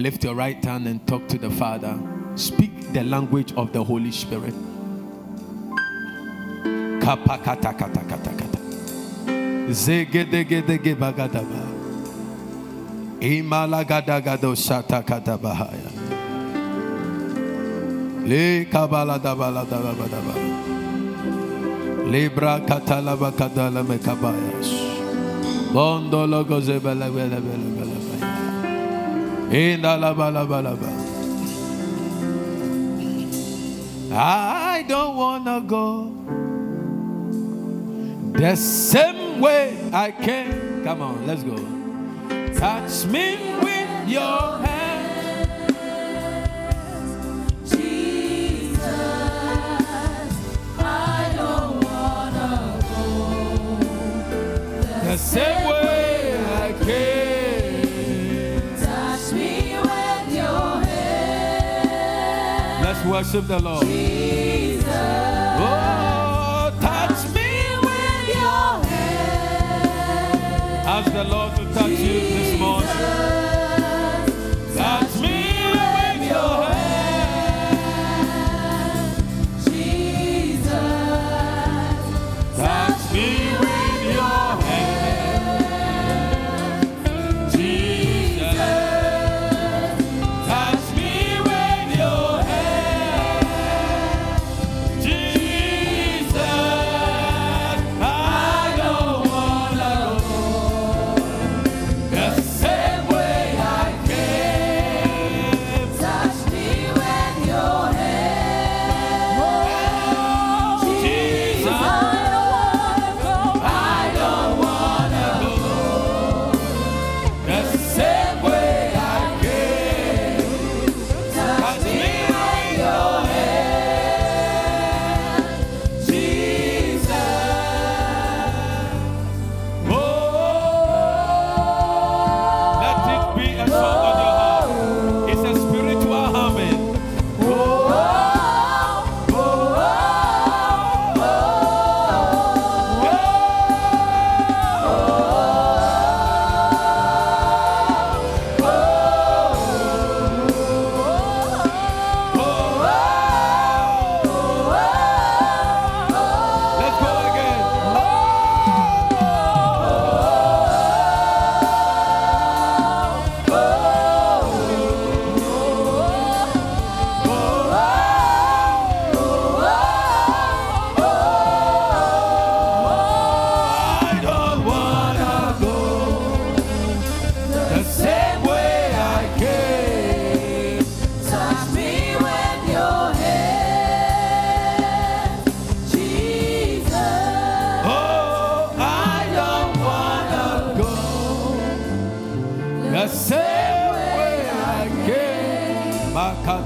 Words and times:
lift 0.00 0.24
your 0.24 0.34
right 0.34 0.64
hand 0.64 0.86
and 0.86 1.06
talk 1.06 1.28
to 1.28 1.38
the 1.38 1.50
Father. 1.50 1.98
Speak 2.34 2.92
the 2.92 3.04
language 3.04 3.52
of 3.54 3.72
the 3.72 3.84
Holy 3.84 4.10
Spirit. 4.10 4.54
Le 18.26 18.64
kabala 18.66 19.18
dabala 19.18 19.64
dabala 19.64 20.06
dabala. 20.06 20.44
Libra 22.10 22.60
katalaba 22.66 23.30
kadala 23.32 23.82
mekabayas. 23.84 24.68
Bondo 25.72 26.26
logo 26.26 26.60
zebele 26.60 27.08
bele 27.14 27.40
bele 27.40 27.70
bele 27.76 27.79
I 34.12 34.84
don't 34.86 35.16
wanna 35.16 35.60
go 35.60 36.12
the 38.32 38.54
same 38.54 39.40
way 39.40 39.76
I 39.92 40.12
came. 40.12 40.84
Come 40.84 41.02
on, 41.02 41.26
let's 41.26 41.42
go. 41.42 41.56
Touch 42.54 43.06
me 43.06 43.38
with 43.60 44.08
your 44.08 44.58
hand. 44.58 45.74
Jesus, 47.64 48.78
I 50.78 51.32
don't 51.36 51.84
wanna 51.84 52.78
go 52.88 53.10
The 55.10 55.16
same 55.18 55.68
way 55.68 55.79
worship 63.20 63.46
the 63.46 63.58
Lord. 63.58 63.84
Jesus. 63.84 64.82
Oh, 64.86 66.72
touch 66.80 67.28
me. 67.34 67.50
With 67.84 68.28
your 68.34 68.72
hand, 68.88 70.88
Ask 70.88 71.12
the 71.12 71.24
Lord 71.24 71.54
to 71.56 71.64
touch 71.74 71.90
you 71.90 72.29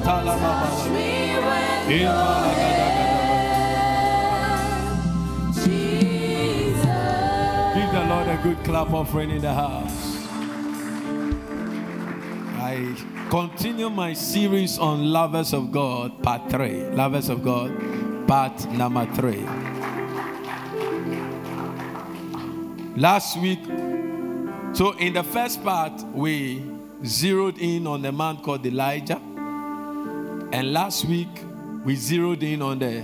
Give 0.04 0.12
the 7.90 8.04
Lord 8.06 8.28
a 8.28 8.38
good 8.42 8.62
clap 8.64 8.92
offering 8.92 9.30
in 9.30 9.40
the 9.40 9.54
house. 9.54 10.28
I 12.60 12.94
continue 13.30 13.88
my 13.88 14.12
series 14.12 14.78
on 14.78 15.10
lovers 15.10 15.54
of 15.54 15.72
God, 15.72 16.22
part 16.22 16.50
three. 16.50 16.82
Lovers 16.90 17.30
of 17.30 17.42
God, 17.42 17.72
part 18.28 18.70
number 18.72 19.06
three. 19.14 19.40
Last 22.94 23.38
week, 23.38 23.64
so 24.74 24.92
in 24.98 25.14
the 25.14 25.24
first 25.24 25.64
part, 25.64 25.98
we 26.12 26.62
zeroed 27.06 27.56
in 27.56 27.86
on 27.86 28.04
a 28.04 28.12
man 28.12 28.36
called 28.36 28.66
Elijah. 28.66 29.18
And 30.54 30.72
last 30.72 31.06
week, 31.06 31.40
we 31.84 31.96
zeroed 31.96 32.44
in 32.44 32.62
on 32.62 32.78
the 32.78 33.02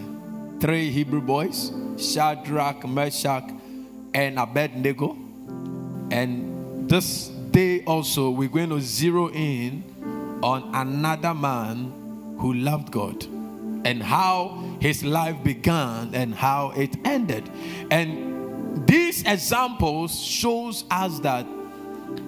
three 0.61 0.89
Hebrew 0.89 1.21
boys 1.21 1.73
Shadrach, 1.97 2.87
Meshach, 2.87 3.51
and 4.15 4.39
Abednego. 4.39 5.19
And 6.13 6.89
this 6.89 7.27
day 7.51 7.83
also, 7.83 8.31
we're 8.31 8.49
going 8.49 8.71
to 8.71 8.81
zero 8.81 9.31
in 9.33 9.83
on 10.45 10.73
another 10.73 11.35
man 11.35 12.37
who 12.39 12.55
loved 12.55 12.93
God 12.93 13.25
and 13.85 14.01
how 14.01 14.63
his 14.81 15.03
life 15.03 15.43
began 15.43 16.15
and 16.15 16.33
how 16.33 16.71
it 16.77 16.95
ended. 17.05 17.51
And 17.91 18.87
these 18.87 19.25
examples 19.25 20.17
shows 20.21 20.85
us 20.89 21.19
that 21.19 21.47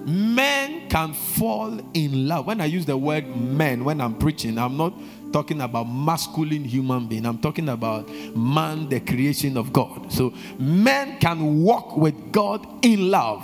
men 0.05 0.89
can 0.89 1.13
fall 1.13 1.79
in 1.93 2.27
love. 2.27 2.47
When 2.47 2.61
I 2.61 2.65
use 2.65 2.85
the 2.85 2.97
word 2.97 3.35
men, 3.35 3.83
when 3.83 4.01
I'm 4.01 4.15
preaching, 4.17 4.57
I'm 4.57 4.77
not 4.77 4.93
talking 5.31 5.61
about 5.61 5.85
masculine 5.85 6.63
human 6.63 7.07
being. 7.07 7.25
I'm 7.25 7.39
talking 7.39 7.69
about 7.69 8.07
man, 8.35 8.87
the 8.89 8.99
creation 8.99 9.57
of 9.57 9.73
God. 9.73 10.11
So 10.11 10.33
men 10.59 11.19
can 11.19 11.63
walk 11.63 11.97
with 11.97 12.31
God 12.31 12.65
in 12.85 13.09
love. 13.09 13.43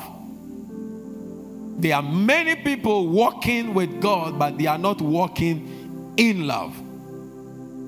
There 1.80 1.96
are 1.96 2.04
many 2.04 2.56
people 2.56 3.08
walking 3.08 3.74
with 3.74 4.02
God, 4.02 4.38
but 4.38 4.58
they 4.58 4.68
are 4.68 4.78
not 4.78 5.02
walking 5.02 6.14
in 6.18 6.46
love. 6.46 6.76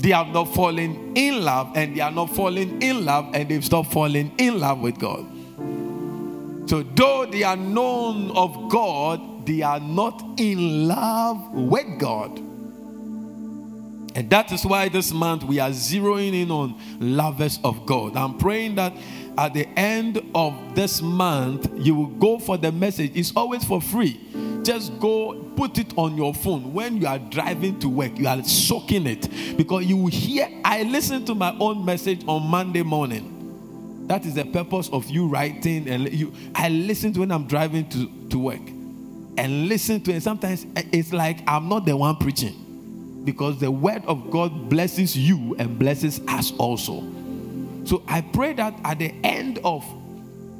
They 0.01 0.09
have 0.11 0.29
not 0.29 0.45
fallen 0.45 1.15
in 1.15 1.43
love, 1.43 1.73
and 1.75 1.95
they 1.95 2.01
are 2.01 2.09
not 2.11 2.33
falling 2.33 2.81
in 2.81 3.05
love, 3.05 3.35
and 3.35 3.49
they've 3.49 3.63
stopped 3.63 3.91
falling 3.91 4.31
in 4.37 4.59
love 4.59 4.79
with 4.79 4.97
God. 4.97 5.27
So, 6.71 6.83
though 6.83 7.25
they 7.25 7.43
are 7.43 7.57
known 7.57 8.31
of 8.31 8.69
God, 8.69 9.45
they 9.45 9.61
are 9.61 9.81
not 9.81 10.23
in 10.37 10.87
love 10.87 11.51
with 11.51 11.99
God. 11.99 12.39
And 14.15 14.29
that 14.29 14.53
is 14.53 14.65
why 14.65 14.87
this 14.87 15.11
month 15.11 15.43
we 15.43 15.59
are 15.59 15.71
zeroing 15.71 16.33
in 16.33 16.49
on 16.49 16.79
lovers 17.01 17.59
of 17.65 17.85
God. 17.85 18.15
I'm 18.15 18.37
praying 18.37 18.75
that 18.75 18.93
at 19.37 19.53
the 19.53 19.67
end 19.77 20.21
of 20.33 20.55
this 20.73 21.01
month, 21.01 21.69
you 21.75 21.93
will 21.93 22.05
go 22.05 22.39
for 22.39 22.57
the 22.57 22.71
message. 22.71 23.11
It's 23.15 23.33
always 23.35 23.65
for 23.65 23.81
free. 23.81 24.21
Just 24.63 24.97
go 25.01 25.43
put 25.57 25.77
it 25.77 25.93
on 25.97 26.15
your 26.15 26.33
phone. 26.33 26.71
When 26.71 27.01
you 27.01 27.07
are 27.07 27.19
driving 27.19 27.81
to 27.81 27.89
work, 27.89 28.17
you 28.17 28.29
are 28.29 28.41
soaking 28.45 29.07
it 29.07 29.27
because 29.57 29.83
you 29.83 29.97
will 29.97 30.07
hear. 30.07 30.47
I 30.63 30.83
listened 30.83 31.27
to 31.27 31.35
my 31.35 31.53
own 31.59 31.83
message 31.83 32.23
on 32.29 32.43
Monday 32.43 32.83
morning. 32.83 33.30
That 34.07 34.25
is 34.25 34.35
the 34.35 34.45
purpose 34.45 34.89
of 34.89 35.09
you 35.09 35.27
writing. 35.27 35.87
And 35.87 36.11
you, 36.11 36.33
I 36.55 36.69
listen 36.69 37.13
to 37.13 37.21
when 37.21 37.31
I'm 37.31 37.47
driving 37.47 37.87
to, 37.89 38.27
to 38.29 38.39
work 38.39 38.61
and 39.37 39.67
listen 39.67 40.01
to 40.01 40.11
it. 40.13 40.21
Sometimes 40.21 40.65
eh, 40.75 40.83
it's 40.91 41.13
like 41.13 41.39
I'm 41.47 41.69
not 41.69 41.85
the 41.85 41.95
one 41.95 42.17
preaching 42.17 43.21
because 43.23 43.59
the 43.59 43.71
word 43.71 44.03
of 44.05 44.31
God 44.31 44.69
blesses 44.69 45.17
you 45.17 45.55
and 45.57 45.77
blesses 45.77 46.21
us 46.27 46.51
also. 46.57 47.03
So 47.85 48.03
I 48.07 48.21
pray 48.21 48.53
that 48.53 48.73
at 48.83 48.99
the 48.99 49.13
end 49.23 49.59
of 49.63 49.85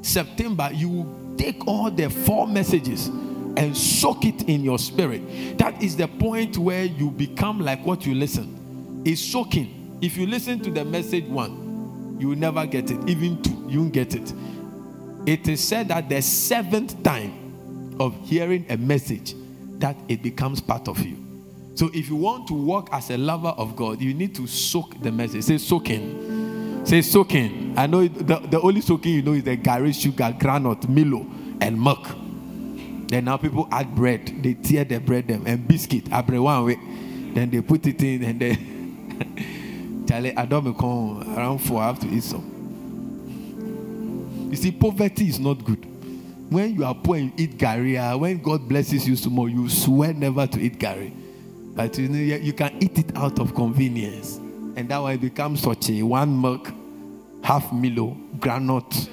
September, 0.02 0.70
you 0.74 0.90
will 0.90 1.36
take 1.38 1.68
all 1.68 1.92
the 1.92 2.10
four 2.10 2.48
messages 2.48 3.08
and 3.08 3.76
soak 3.76 4.26
it 4.26 4.44
in 4.44 4.64
your 4.64 4.80
spirit. 4.80 5.58
That 5.58 5.82
is 5.82 5.96
the 5.96 6.08
point 6.08 6.58
where 6.58 6.84
you 6.84 7.12
become 7.12 7.60
like 7.60 7.86
what 7.86 8.06
you 8.06 8.16
listen. 8.16 9.02
It's 9.06 9.22
soaking. 9.22 9.98
If 10.02 10.18
you 10.18 10.26
listen 10.26 10.60
to 10.62 10.72
the 10.72 10.86
message 10.86 11.26
one, 11.26 11.71
you 12.22 12.30
will 12.30 12.38
never 12.38 12.66
get 12.66 12.92
it. 12.92 13.10
Even 13.10 13.42
two, 13.42 13.66
you 13.68 13.82
won't 13.82 13.94
get 13.94 14.16
it. 14.16 14.34
It 15.26 15.48
is 15.48 15.66
said 15.66 15.88
that 15.90 16.08
the 16.08 16.22
seventh 16.22 17.02
time 17.04 17.96
of 18.00 18.16
hearing 18.28 18.66
a 18.70 18.78
message, 18.78 19.36
that 19.80 19.96
it 20.08 20.22
becomes 20.22 20.62
part 20.62 20.88
of 20.88 21.00
you. 21.00 21.18
So 21.76 21.90
if 21.94 22.10
you 22.10 22.16
want 22.16 22.48
to 22.48 22.54
walk 22.54 22.90
as 22.92 23.10
a 23.10 23.18
lover 23.18 23.50
of 23.50 23.76
God, 23.76 24.02
you 24.02 24.14
need 24.14 24.36
to 24.36 24.46
soak 24.48 25.02
the 25.02 25.12
message. 25.12 25.44
Say 25.44 25.58
soaking. 25.58 26.86
Say 26.86 27.02
soaking. 27.02 27.74
I 27.78 27.88
know 27.88 28.08
the, 28.08 28.40
the 28.40 28.62
only 28.62 28.82
soaking 28.82 29.14
you 29.14 29.22
know 29.22 29.34
is 29.34 29.44
the 29.44 29.58
gari 29.58 29.94
sugar, 29.94 30.36
granite, 30.38 30.88
Milo, 30.90 31.26
and 31.62 31.82
milk. 31.82 32.08
Then 33.08 33.26
now 33.26 33.38
people 33.38 33.68
add 33.72 33.94
bread. 33.96 34.44
They 34.44 34.54
tear 34.54 34.84
the 34.86 35.00
bread 35.00 35.28
them 35.28 35.44
and 35.46 35.68
biscuit. 35.68 36.06
Abre 36.06 36.42
one 36.42 36.66
way. 36.66 36.80
Then 37.34 37.50
they 37.50 37.62
put 37.62 37.86
it 37.88 38.02
in 38.02 38.24
and 38.24 38.40
then 38.40 39.38
Charlie, 40.12 40.36
I 40.36 40.46
don't 40.46 40.78
come 40.78 41.24
around 41.38 41.60
four. 41.60 41.82
I 41.82 41.88
have 41.88 42.00
to 42.00 42.08
eat 42.10 42.24
some. 42.24 42.44
You 44.52 44.58
see, 44.58 44.70
poverty 44.74 45.30
is 45.30 45.40
not 45.40 45.64
good. 45.64 45.86
When 46.52 46.76
you 46.76 46.84
are 46.84 46.94
poor, 46.94 47.16
you 47.16 47.32
eat 47.38 47.58
gari. 47.58 47.98
ah, 47.98 48.18
When 48.18 48.42
God 48.42 48.68
blesses 48.68 49.08
you 49.08 49.16
tomorrow, 49.16 49.48
you 49.48 49.70
swear 49.70 50.14
never 50.14 50.46
to 50.48 50.60
eat 50.60 50.78
gari. 50.78 51.14
But 51.74 51.98
you 51.98 52.10
know, 52.10 52.18
you 52.18 52.52
can 52.52 52.76
eat 52.84 52.98
it 52.98 53.16
out 53.16 53.40
of 53.40 53.56
convenience. 53.56 54.36
And 54.76 54.90
that 54.90 55.02
way 55.02 55.14
it 55.14 55.22
becomes 55.22 55.62
such 55.62 55.90
a 55.92 56.04
one 56.04 56.42
milk, 56.42 56.74
half 57.42 57.72
Milo, 57.72 58.18
granite. 58.38 59.08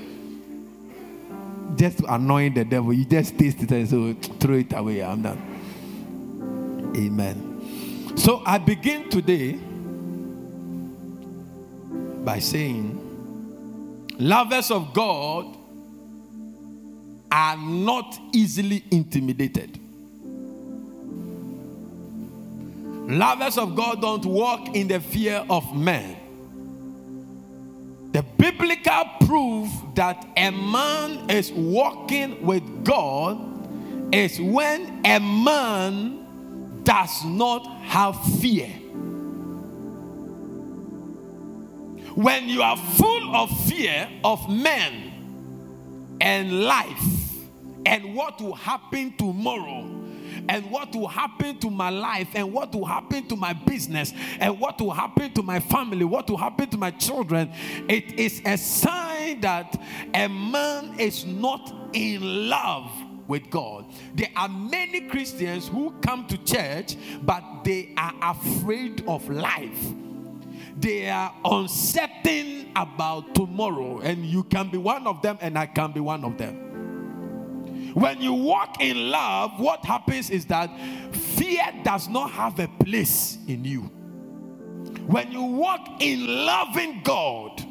Just 1.76 1.98
to 1.98 2.12
annoy 2.12 2.50
the 2.50 2.64
devil. 2.64 2.92
You 2.92 3.04
just 3.04 3.38
taste 3.38 3.62
it 3.62 3.70
and 3.70 3.88
so 3.88 4.14
throw 4.40 4.56
it 4.56 4.72
away. 4.72 5.04
I'm 5.04 5.22
done. 5.22 6.92
Amen. 6.96 8.16
So 8.16 8.42
I 8.44 8.58
begin 8.58 9.08
today 9.10 9.60
by 12.24 12.38
saying, 12.38 13.04
lovers 14.18 14.70
of 14.70 14.92
God 14.92 15.56
are 17.30 17.56
not 17.56 18.18
easily 18.32 18.84
intimidated. 18.90 19.78
Lovers 23.08 23.56
of 23.56 23.74
God 23.74 24.02
don't 24.02 24.24
walk 24.26 24.74
in 24.74 24.88
the 24.88 25.00
fear 25.00 25.44
of 25.48 25.74
man. 25.74 26.16
The 28.12 28.22
biblical 28.36 29.04
proof 29.26 29.68
that 29.94 30.26
a 30.36 30.50
man 30.50 31.30
is 31.30 31.52
walking 31.52 32.44
with 32.44 32.84
God 32.84 33.38
is 34.14 34.40
when 34.40 35.06
a 35.06 35.20
man 35.20 36.82
does 36.84 37.24
not 37.24 37.66
have 37.82 38.20
fear. 38.40 38.70
When 42.18 42.48
you 42.48 42.62
are 42.62 42.76
full 42.76 43.36
of 43.36 43.48
fear 43.68 44.08
of 44.24 44.50
men 44.50 46.16
and 46.20 46.64
life 46.64 47.04
and 47.86 48.12
what 48.16 48.40
will 48.40 48.56
happen 48.56 49.16
tomorrow 49.16 49.82
and 50.48 50.68
what 50.68 50.96
will 50.96 51.06
happen 51.06 51.60
to 51.60 51.70
my 51.70 51.90
life 51.90 52.26
and 52.34 52.52
what 52.52 52.74
will 52.74 52.86
happen 52.86 53.28
to 53.28 53.36
my 53.36 53.52
business 53.52 54.12
and 54.40 54.58
what 54.58 54.80
will 54.80 54.90
happen 54.90 55.32
to 55.34 55.44
my 55.44 55.60
family, 55.60 56.04
what 56.04 56.28
will 56.28 56.38
happen 56.38 56.68
to 56.70 56.76
my 56.76 56.90
children, 56.90 57.52
it 57.88 58.18
is 58.18 58.42
a 58.44 58.58
sign 58.58 59.40
that 59.42 59.80
a 60.12 60.26
man 60.26 60.98
is 60.98 61.24
not 61.24 61.72
in 61.92 62.48
love 62.48 62.90
with 63.28 63.48
God. 63.48 63.84
There 64.16 64.30
are 64.34 64.48
many 64.48 65.02
Christians 65.02 65.68
who 65.68 65.94
come 66.02 66.26
to 66.26 66.38
church, 66.38 66.96
but 67.22 67.62
they 67.62 67.94
are 67.96 68.12
afraid 68.20 69.04
of 69.06 69.28
life. 69.28 69.92
They 70.76 71.08
are 71.08 71.34
uncertain 71.44 72.72
about 72.76 73.34
tomorrow, 73.34 74.00
and 74.00 74.24
you 74.24 74.44
can 74.44 74.68
be 74.68 74.78
one 74.78 75.06
of 75.06 75.22
them, 75.22 75.38
and 75.40 75.58
I 75.58 75.66
can 75.66 75.92
be 75.92 76.00
one 76.00 76.24
of 76.24 76.38
them. 76.38 76.68
When 77.94 78.20
you 78.20 78.32
walk 78.32 78.80
in 78.80 79.10
love, 79.10 79.58
what 79.58 79.84
happens 79.84 80.30
is 80.30 80.44
that 80.46 80.70
fear 81.12 81.64
does 81.82 82.08
not 82.08 82.30
have 82.30 82.58
a 82.60 82.68
place 82.68 83.38
in 83.48 83.64
you. 83.64 83.82
When 85.06 85.32
you 85.32 85.42
walk 85.42 86.00
in 86.00 86.26
loving 86.44 87.00
God, 87.02 87.64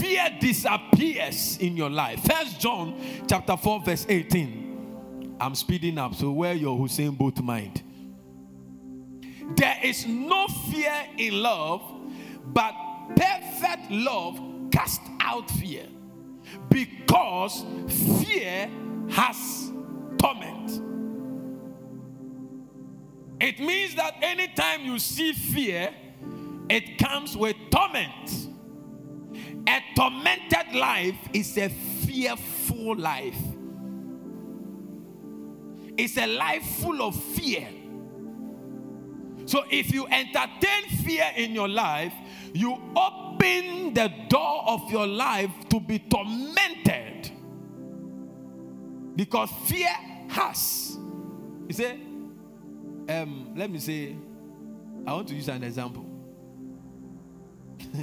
fear 0.00 0.36
disappears 0.40 1.58
in 1.58 1.76
your 1.76 1.90
life. 1.90 2.24
First 2.24 2.58
John 2.58 3.00
chapter 3.28 3.56
4, 3.56 3.80
verse 3.80 4.06
18. 4.08 5.36
I'm 5.40 5.54
speeding 5.54 5.98
up, 5.98 6.14
so 6.14 6.32
wear 6.32 6.54
your 6.54 6.76
Usain 6.76 7.16
Bolt 7.16 7.40
mind. 7.40 7.82
There 9.56 9.78
is 9.82 10.06
no 10.06 10.46
fear 10.70 10.94
in 11.16 11.42
love, 11.42 11.82
but 12.46 12.74
perfect 13.16 13.90
love 13.90 14.40
casts 14.70 15.08
out 15.20 15.50
fear 15.50 15.86
because 16.68 17.64
fear 18.22 18.70
has 19.10 19.72
torment. 20.18 20.82
It 23.40 23.60
means 23.60 23.94
that 23.94 24.16
anytime 24.20 24.82
you 24.84 24.98
see 24.98 25.32
fear, 25.32 25.94
it 26.68 26.98
comes 26.98 27.36
with 27.36 27.56
torment. 27.70 28.48
A 29.66 29.82
tormented 29.94 30.74
life 30.74 31.16
is 31.32 31.56
a 31.56 31.68
fearful 31.68 32.96
life. 32.96 33.38
It's 35.96 36.16
a 36.16 36.26
life 36.26 36.64
full 36.80 37.02
of 37.02 37.14
fear. 37.14 37.68
So 39.48 39.64
if 39.70 39.94
you 39.94 40.06
entertain 40.08 40.90
fear 41.02 41.24
in 41.34 41.52
your 41.52 41.68
life, 41.68 42.12
you 42.52 42.72
open 42.94 43.94
the 43.94 44.12
door 44.28 44.62
of 44.66 44.90
your 44.90 45.06
life 45.06 45.50
to 45.70 45.80
be 45.80 46.00
tormented. 46.00 47.30
Because 49.16 49.48
fear 49.64 49.88
has. 50.28 50.98
You 51.66 51.72
say, 51.72 51.98
um, 53.08 53.54
let 53.56 53.70
me 53.70 53.78
say, 53.78 54.16
I 55.06 55.14
want 55.14 55.28
to 55.28 55.34
use 55.34 55.48
an 55.48 55.62
example. 55.62 56.04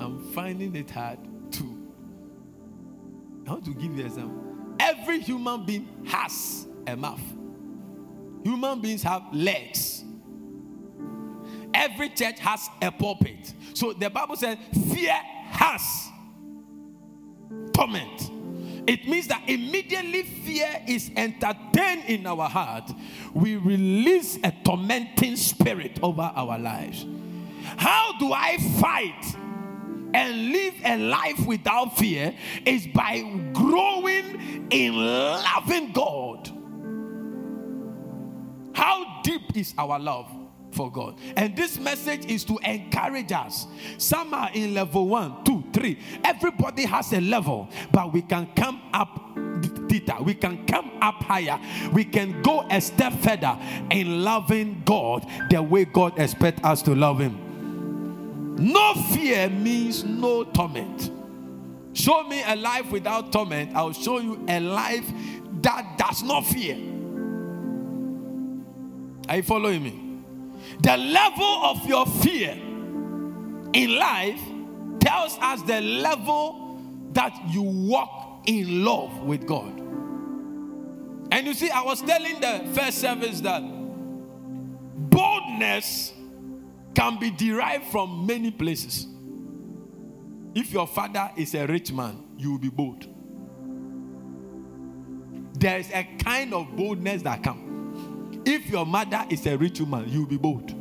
I'm 0.00 0.32
finding 0.32 0.74
it 0.76 0.90
hard 0.90 1.18
to. 1.52 1.92
I 3.46 3.50
want 3.52 3.66
to 3.66 3.74
give 3.74 3.94
you 3.94 4.00
an 4.00 4.06
example. 4.06 4.42
Every 4.80 5.20
human 5.20 5.66
being 5.66 6.06
has 6.06 6.66
a 6.86 6.96
mouth. 6.96 7.20
Human 8.44 8.80
beings 8.80 9.02
have 9.02 9.22
legs. 9.32 10.04
Every 11.72 12.08
church 12.10 12.38
has 12.40 12.68
a 12.82 12.90
pulpit. 12.90 13.54
So 13.74 13.92
the 13.92 14.10
Bible 14.10 14.36
says 14.36 14.58
fear 14.92 15.18
has 15.50 16.08
torment. 17.72 18.30
It 18.86 19.06
means 19.06 19.28
that 19.28 19.42
immediately 19.46 20.22
fear 20.22 20.82
is 20.86 21.10
entertained 21.16 22.04
in 22.06 22.26
our 22.26 22.48
heart, 22.48 22.90
we 23.34 23.56
release 23.56 24.38
a 24.42 24.52
tormenting 24.64 25.36
spirit 25.36 25.98
over 26.02 26.22
our 26.22 26.58
lives. 26.58 27.06
How 27.76 28.18
do 28.18 28.32
I 28.32 28.56
fight 28.80 29.36
and 30.12 30.52
live 30.52 30.74
a 30.84 30.96
life 30.96 31.46
without 31.46 31.96
fear? 31.96 32.34
Is 32.64 32.86
by 32.88 33.20
growing 33.52 34.66
in 34.70 34.96
loving 34.96 35.92
God. 35.92 36.50
How 38.80 39.20
deep 39.22 39.54
is 39.54 39.74
our 39.76 39.98
love 39.98 40.26
for 40.72 40.90
God? 40.90 41.18
And 41.36 41.54
this 41.54 41.78
message 41.78 42.24
is 42.24 42.44
to 42.44 42.58
encourage 42.64 43.30
us. 43.30 43.66
Some 43.98 44.32
are 44.32 44.48
in 44.54 44.72
level 44.72 45.06
one, 45.06 45.44
two, 45.44 45.62
three. 45.74 45.98
Everybody 46.24 46.86
has 46.86 47.12
a 47.12 47.20
level, 47.20 47.68
but 47.92 48.10
we 48.10 48.22
can 48.22 48.48
come 48.56 48.80
up. 48.94 49.34
The 49.34 49.86
Peter. 49.86 50.14
We 50.22 50.32
can 50.32 50.66
come 50.66 50.92
up 51.02 51.22
higher. 51.24 51.60
We 51.92 52.04
can 52.04 52.40
go 52.40 52.66
a 52.70 52.80
step 52.80 53.12
further 53.20 53.58
in 53.90 54.24
loving 54.24 54.80
God 54.86 55.26
the 55.50 55.62
way 55.62 55.84
God 55.84 56.18
expects 56.18 56.64
us 56.64 56.80
to 56.82 56.94
love 56.94 57.18
Him. 57.18 58.56
No 58.56 58.94
fear 59.12 59.50
means 59.50 60.04
no 60.04 60.44
torment. 60.44 61.10
Show 61.92 62.22
me 62.22 62.42
a 62.46 62.56
life 62.56 62.90
without 62.90 63.30
torment, 63.30 63.76
I'll 63.76 63.92
show 63.92 64.20
you 64.20 64.42
a 64.48 64.58
life 64.58 65.04
that 65.60 65.98
does 65.98 66.22
not 66.22 66.46
fear. 66.46 66.99
Are 69.30 69.36
you 69.36 69.42
following 69.44 69.84
me? 69.84 70.22
The 70.80 70.96
level 70.96 71.44
of 71.44 71.86
your 71.86 72.04
fear 72.04 72.50
in 72.50 73.96
life 73.96 74.40
tells 74.98 75.38
us 75.38 75.62
the 75.62 75.80
level 75.80 76.80
that 77.12 77.32
you 77.48 77.62
walk 77.62 78.42
in 78.46 78.84
love 78.84 79.20
with 79.20 79.46
God. 79.46 79.78
And 81.30 81.46
you 81.46 81.54
see, 81.54 81.70
I 81.70 81.80
was 81.82 82.02
telling 82.02 82.40
the 82.40 82.72
first 82.74 82.98
service 82.98 83.40
that 83.42 83.62
boldness 84.96 86.12
can 86.92 87.20
be 87.20 87.30
derived 87.30 87.84
from 87.84 88.26
many 88.26 88.50
places. 88.50 89.06
If 90.56 90.72
your 90.72 90.88
father 90.88 91.30
is 91.36 91.54
a 91.54 91.68
rich 91.68 91.92
man, 91.92 92.24
you 92.36 92.50
will 92.50 92.58
be 92.58 92.68
bold. 92.68 93.06
There 95.60 95.78
is 95.78 95.88
a 95.92 96.02
kind 96.18 96.52
of 96.52 96.74
boldness 96.74 97.22
that 97.22 97.44
comes. 97.44 97.69
If 98.44 98.68
your 98.68 98.86
mother 98.86 99.24
is 99.28 99.46
a 99.46 99.56
rich 99.56 99.80
woman, 99.80 100.08
you 100.08 100.20
will 100.20 100.28
be 100.28 100.38
bold. 100.38 100.74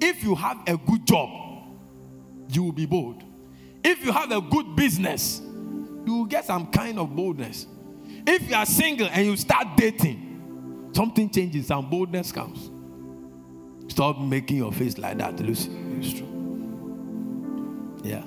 If 0.00 0.22
you 0.22 0.34
have 0.34 0.62
a 0.66 0.76
good 0.76 1.06
job, 1.06 1.30
you 2.48 2.64
will 2.64 2.72
be 2.72 2.86
bold. 2.86 3.22
If 3.82 4.04
you 4.04 4.12
have 4.12 4.30
a 4.30 4.40
good 4.40 4.76
business, 4.76 5.40
you 5.40 6.14
will 6.14 6.24
get 6.24 6.44
some 6.44 6.66
kind 6.68 6.98
of 6.98 7.14
boldness. 7.14 7.66
If 8.26 8.48
you 8.48 8.56
are 8.56 8.66
single 8.66 9.08
and 9.08 9.26
you 9.26 9.36
start 9.36 9.76
dating, 9.76 10.90
something 10.92 11.30
changes, 11.30 11.66
some 11.68 11.88
boldness 11.88 12.32
comes. 12.32 12.70
Stop 13.90 14.18
making 14.18 14.56
your 14.58 14.72
face 14.72 14.98
like 14.98 15.18
that, 15.18 15.38
Lucy. 15.40 15.70
It's 15.98 16.12
true. 16.12 16.26
Yeah. 18.02 18.22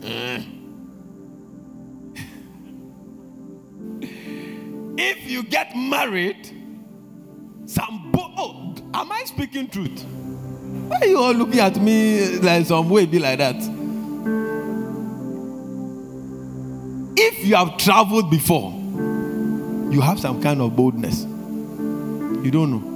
if 4.98 5.28
you 5.28 5.42
get 5.42 5.74
married, 5.76 6.57
some 7.68 8.10
bo- 8.10 8.32
oh, 8.38 8.74
am 8.94 9.12
I 9.12 9.24
speaking 9.24 9.68
truth? 9.68 10.02
Why 10.88 11.00
are 11.00 11.06
you 11.06 11.18
all 11.18 11.34
looking 11.34 11.60
at 11.60 11.76
me 11.76 12.38
like 12.38 12.64
some 12.64 12.88
way 12.88 13.04
be 13.04 13.18
like 13.18 13.38
that? 13.38 13.56
If 17.20 17.44
you 17.44 17.56
have 17.56 17.76
traveled 17.76 18.30
before, 18.30 18.72
you 19.92 20.00
have 20.00 20.18
some 20.18 20.40
kind 20.42 20.62
of 20.62 20.74
boldness. 20.74 21.24
You 21.24 22.50
don't 22.50 22.70
know. 22.70 22.88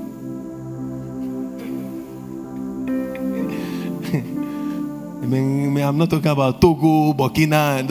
I 5.22 5.26
mean, 5.26 5.76
I'm 5.82 5.98
not 5.98 6.08
talking 6.08 6.30
about 6.30 6.62
Togo, 6.62 7.12
Burkina. 7.12 7.84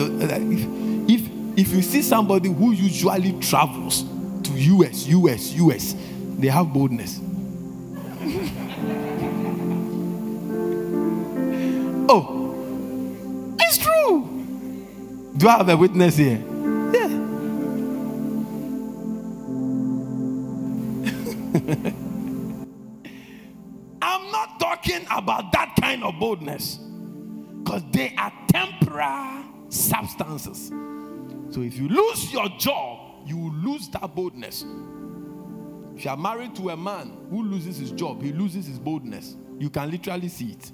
If 1.08 1.30
if 1.56 1.72
you 1.72 1.82
see 1.82 2.02
somebody 2.02 2.48
who 2.52 2.72
usually 2.72 3.38
travels 3.38 4.04
to 4.42 4.52
US, 4.52 5.06
US, 5.06 5.52
US, 5.52 5.94
they 6.42 6.48
have 6.48 6.72
boldness. 6.72 7.20
oh, 12.08 13.54
it's 13.60 13.78
true. 13.78 14.28
Do 15.36 15.48
I 15.48 15.58
have 15.58 15.68
a 15.68 15.76
witness 15.76 16.16
here? 16.16 16.42
Yeah. 16.92 17.04
I'm 24.02 24.32
not 24.32 24.58
talking 24.58 25.06
about 25.12 25.52
that 25.52 25.76
kind 25.80 26.02
of 26.02 26.18
boldness 26.18 26.80
because 27.62 27.84
they 27.92 28.16
are 28.18 28.32
temporal 28.48 29.44
substances. 29.68 30.72
So 31.50 31.62
if 31.62 31.78
you 31.78 31.88
lose 31.88 32.32
your 32.32 32.48
job, 32.58 33.28
you 33.28 33.38
will 33.38 33.52
lose 33.52 33.88
that 33.90 34.12
boldness. 34.12 34.64
If 35.96 36.04
you 36.04 36.10
are 36.10 36.16
married 36.16 36.54
to 36.56 36.70
a 36.70 36.76
man 36.76 37.12
who 37.30 37.42
loses 37.44 37.76
his 37.76 37.90
job, 37.92 38.22
he 38.22 38.32
loses 38.32 38.66
his 38.66 38.78
boldness. 38.78 39.36
You 39.58 39.70
can 39.70 39.90
literally 39.90 40.28
see 40.28 40.52
it. 40.52 40.72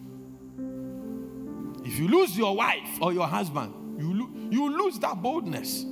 If 1.85 1.99
you 1.99 2.09
lose 2.09 2.37
your 2.37 2.55
wife 2.55 3.01
or 3.01 3.13
your 3.13 3.27
husband, 3.27 4.01
you, 4.01 4.15
lo- 4.15 4.31
you 4.51 4.79
lose 4.85 4.99
that 5.01 5.21
boldness. 5.21 5.85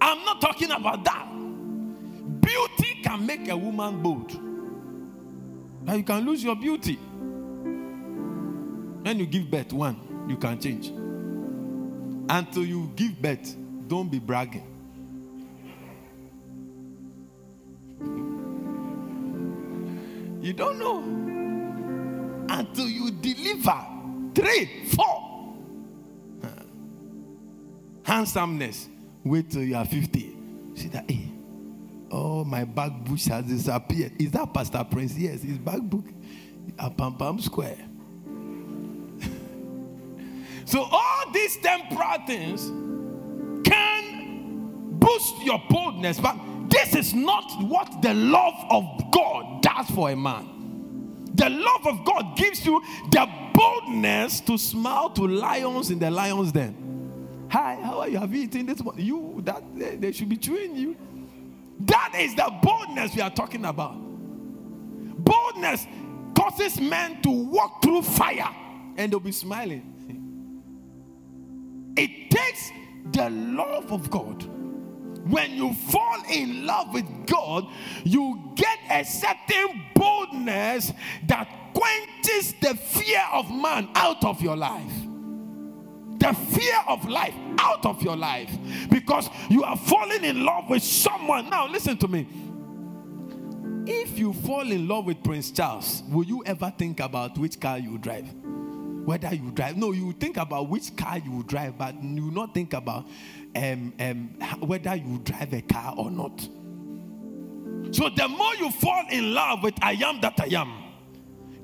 I'm 0.00 0.24
not 0.24 0.40
talking 0.40 0.70
about 0.70 1.04
that. 1.04 1.28
Beauty 2.40 2.96
can 3.02 3.24
make 3.24 3.48
a 3.48 3.56
woman 3.56 4.02
bold. 4.02 4.32
But 5.84 5.96
you 5.96 6.02
can 6.04 6.24
lose 6.24 6.42
your 6.42 6.56
beauty. 6.56 6.98
When 9.02 9.18
you 9.18 9.26
give 9.26 9.50
birth, 9.50 9.72
one, 9.72 10.26
you 10.28 10.36
can 10.36 10.60
change. 10.60 10.88
Until 12.28 12.64
you 12.64 12.90
give 12.96 13.20
birth, 13.20 13.56
don't 13.88 14.10
be 14.10 14.18
bragging. 14.18 14.71
You 20.42 20.52
don't 20.52 20.78
know. 20.78 20.98
Until 22.52 22.88
you 22.88 23.12
deliver 23.12 23.86
three, 24.34 24.86
four. 24.86 25.54
Handsomeness. 28.02 28.88
Wait 29.24 29.48
till 29.48 29.62
you 29.62 29.76
are 29.76 29.84
50. 29.84 30.36
See 30.74 30.88
that, 30.88 31.08
hey, 31.08 31.30
oh, 32.10 32.44
my 32.44 32.64
back 32.64 32.90
bush 33.04 33.26
has 33.26 33.44
disappeared. 33.44 34.20
Is 34.20 34.32
that 34.32 34.52
Pastor 34.52 34.84
Prince? 34.90 35.16
Yes, 35.16 35.42
his 35.42 35.58
back 35.58 35.80
book 35.80 36.06
at 36.76 36.96
Pam 36.96 37.14
Pam 37.14 37.38
Square. 37.38 37.78
so, 40.64 40.82
all 40.90 41.30
these 41.32 41.56
temporal 41.58 42.26
things 42.26 42.66
can 43.64 44.88
boost 44.98 45.40
your 45.44 45.62
boldness, 45.70 46.18
but 46.18 46.36
this 46.92 47.08
is 47.08 47.14
not 47.14 47.62
what 47.62 48.02
the 48.02 48.12
love 48.12 48.66
of 48.70 49.10
God 49.10 49.62
does 49.62 49.90
for 49.90 50.10
a 50.10 50.16
man. 50.16 51.30
The 51.34 51.48
love 51.48 51.86
of 51.86 52.04
God 52.04 52.36
gives 52.36 52.64
you 52.66 52.82
the 53.10 53.26
boldness 53.54 54.40
to 54.42 54.58
smile 54.58 55.10
to 55.10 55.26
lions 55.26 55.90
in 55.90 55.98
the 55.98 56.10
lion's 56.10 56.52
den. 56.52 57.48
Hi, 57.50 57.78
how 57.82 58.00
are 58.00 58.08
you? 58.08 58.18
Have 58.18 58.32
you 58.34 58.42
eaten 58.42 58.66
this? 58.66 58.82
morning? 58.82 59.04
You 59.04 59.40
that 59.44 59.62
they, 59.74 59.96
they 59.96 60.12
should 60.12 60.28
be 60.28 60.36
chewing 60.36 60.76
you. 60.76 60.96
That 61.80 62.14
is 62.16 62.34
the 62.34 62.52
boldness 62.62 63.14
we 63.14 63.22
are 63.22 63.30
talking 63.30 63.64
about. 63.64 63.96
Boldness 63.96 65.86
causes 66.36 66.80
men 66.80 67.22
to 67.22 67.30
walk 67.30 67.82
through 67.82 68.02
fire 68.02 68.54
and 68.96 69.10
they'll 69.10 69.20
be 69.20 69.32
smiling. 69.32 69.88
It 71.96 72.30
takes 72.30 72.70
the 73.12 73.30
love 73.30 73.92
of 73.92 74.10
God. 74.10 74.61
When 75.24 75.52
you 75.52 75.72
fall 75.72 76.22
in 76.30 76.66
love 76.66 76.92
with 76.92 77.26
God, 77.26 77.68
you 78.04 78.52
get 78.56 78.78
a 78.90 79.04
certain 79.04 79.82
boldness 79.94 80.92
that 81.26 81.48
quenches 81.74 82.54
the 82.60 82.74
fear 82.74 83.22
of 83.32 83.50
man 83.50 83.88
out 83.94 84.24
of 84.24 84.42
your 84.42 84.56
life. 84.56 84.92
The 86.18 86.32
fear 86.32 86.78
of 86.88 87.08
life 87.08 87.34
out 87.58 87.86
of 87.86 88.02
your 88.02 88.16
life 88.16 88.50
because 88.90 89.28
you 89.48 89.64
are 89.64 89.76
falling 89.76 90.24
in 90.24 90.44
love 90.44 90.68
with 90.68 90.82
someone. 90.82 91.50
Now, 91.50 91.66
listen 91.68 91.96
to 91.98 92.08
me. 92.08 92.26
If 93.84 94.18
you 94.18 94.32
fall 94.32 94.70
in 94.70 94.86
love 94.86 95.06
with 95.06 95.22
Prince 95.24 95.50
Charles, 95.50 96.04
will 96.08 96.24
you 96.24 96.44
ever 96.46 96.72
think 96.78 97.00
about 97.00 97.36
which 97.36 97.58
car 97.58 97.78
you 97.78 97.98
drive? 97.98 98.32
Whether 99.04 99.34
you 99.34 99.50
drive, 99.50 99.76
no, 99.76 99.90
you 99.90 100.12
think 100.12 100.36
about 100.36 100.68
which 100.68 100.94
car 100.96 101.18
you 101.18 101.42
drive, 101.42 101.76
but 101.76 102.00
you 102.00 102.30
not 102.30 102.54
think 102.54 102.72
about 102.72 103.08
um, 103.56 103.92
um, 104.00 104.28
whether 104.60 104.94
you 104.96 105.20
drive 105.24 105.52
a 105.52 105.62
car 105.62 105.94
or 105.96 106.10
not. 106.10 106.40
So 107.94 108.08
the 108.08 108.28
more 108.28 108.54
you 108.54 108.70
fall 108.70 109.04
in 109.10 109.34
love 109.34 109.62
with 109.62 109.74
I 109.82 109.92
am 109.92 110.20
that 110.22 110.40
I 110.40 110.46
am, 110.56 110.82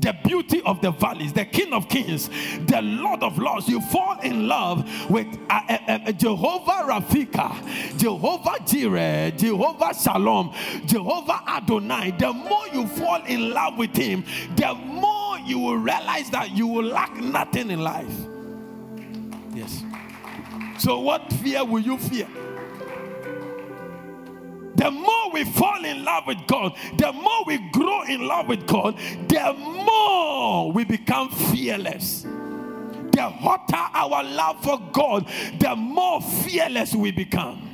the 0.00 0.14
beauty 0.25 0.62
of 0.62 0.80
the 0.80 0.90
valleys, 0.90 1.33
the 1.33 1.45
King 1.45 1.73
of 1.73 1.88
Kings, 1.88 2.28
the 2.66 2.80
Lord 2.83 3.23
of 3.23 3.38
Lords. 3.38 3.68
You 3.68 3.80
fall 3.80 4.21
in 4.21 4.47
love 4.47 4.88
with 5.11 5.26
uh, 5.50 5.61
uh, 5.68 5.78
uh, 5.88 6.12
Jehovah 6.12 6.85
Rafika, 6.87 7.99
Jehovah 7.99 8.59
Jireh, 8.64 9.33
Jehovah 9.37 9.95
Shalom, 9.95 10.54
Jehovah 10.87 11.42
Adonai. 11.49 12.12
The 12.12 12.33
more 12.33 12.68
you 12.73 12.87
fall 12.87 13.23
in 13.25 13.50
love 13.50 13.76
with 13.78 13.97
Him, 13.97 14.25
the 14.54 14.75
more 14.75 15.38
you 15.40 15.59
will 15.59 15.78
realize 15.78 16.30
that 16.30 16.50
you 16.52 16.66
will 16.66 16.85
lack 16.85 17.16
nothing 17.16 17.71
in 17.71 17.80
life. 17.80 18.12
Yes. 19.54 19.83
So, 20.78 21.00
what 21.00 21.32
fear 21.35 21.64
will 21.64 21.80
you 21.80 21.99
fear? 21.99 22.28
The 24.76 24.92
more 24.92 25.32
we 25.32 25.44
fall 25.44 25.85
in 25.85 26.04
love 26.04 26.28
with 26.28 26.38
God, 26.47 26.73
the 26.97 27.12
more 27.12 27.44
we 27.47 27.58
grow 27.73 28.04
in 28.04 28.28
love 28.28 28.47
with 28.47 28.64
God, 28.66 28.97
the 29.28 29.52
more 29.54 30.70
we 30.73 30.85
become 30.85 31.30
fearless. 31.30 32.23
the 32.23 33.28
hotter 33.28 33.75
our 33.75 34.23
love 34.23 34.62
for 34.62 34.78
God, 34.92 35.28
the 35.58 35.75
more 35.75 36.23
fearless 36.23 36.94
we 36.94 37.11
become 37.11 37.68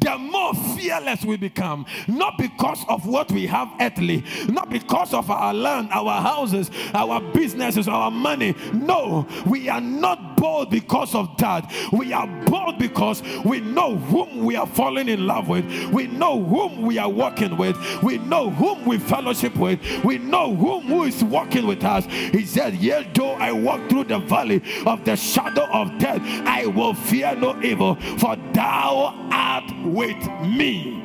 the 0.00 0.16
more 0.18 0.54
fearless 0.54 1.24
we 1.24 1.36
become. 1.36 1.86
Not 2.08 2.38
because 2.38 2.84
of 2.88 3.06
what 3.06 3.30
we 3.32 3.46
have 3.46 3.70
earthly, 3.80 4.24
not 4.48 4.70
because 4.70 5.14
of 5.14 5.30
our 5.30 5.52
land, 5.52 5.88
our 5.92 6.20
houses, 6.20 6.70
our 6.94 7.20
businesses, 7.32 7.88
our 7.88 8.10
money. 8.10 8.54
No, 8.72 9.26
we 9.46 9.68
are 9.68 9.80
not 9.80 10.29
bold 10.40 10.70
because 10.70 11.14
of 11.14 11.36
that. 11.36 11.70
We 11.92 12.12
are 12.12 12.26
bold 12.46 12.78
because 12.78 13.22
we 13.44 13.60
know 13.60 13.96
whom 13.96 14.44
we 14.44 14.56
are 14.56 14.66
falling 14.66 15.08
in 15.08 15.26
love 15.26 15.48
with, 15.48 15.64
we 15.92 16.06
know 16.06 16.42
whom 16.42 16.82
we 16.82 16.98
are 16.98 17.08
working 17.08 17.56
with, 17.56 17.76
we 18.02 18.18
know 18.18 18.50
whom 18.50 18.86
we 18.86 18.98
fellowship 18.98 19.54
with, 19.56 19.80
we 20.02 20.16
know 20.18 20.54
whom 20.56 20.84
who 20.84 21.04
is 21.04 21.22
walking 21.22 21.66
with 21.66 21.84
us. 21.84 22.06
He 22.06 22.46
said, 22.46 22.74
Yet 22.74 23.14
though 23.14 23.32
I 23.32 23.52
walk 23.52 23.88
through 23.90 24.04
the 24.04 24.18
valley 24.18 24.62
of 24.86 25.04
the 25.04 25.16
shadow 25.16 25.66
of 25.66 25.98
death, 25.98 26.20
I 26.46 26.66
will 26.66 26.94
fear 26.94 27.36
no 27.36 27.60
evil, 27.62 27.96
for 28.18 28.36
thou 28.52 29.28
art 29.30 29.70
with 29.84 30.16
me. 30.42 31.04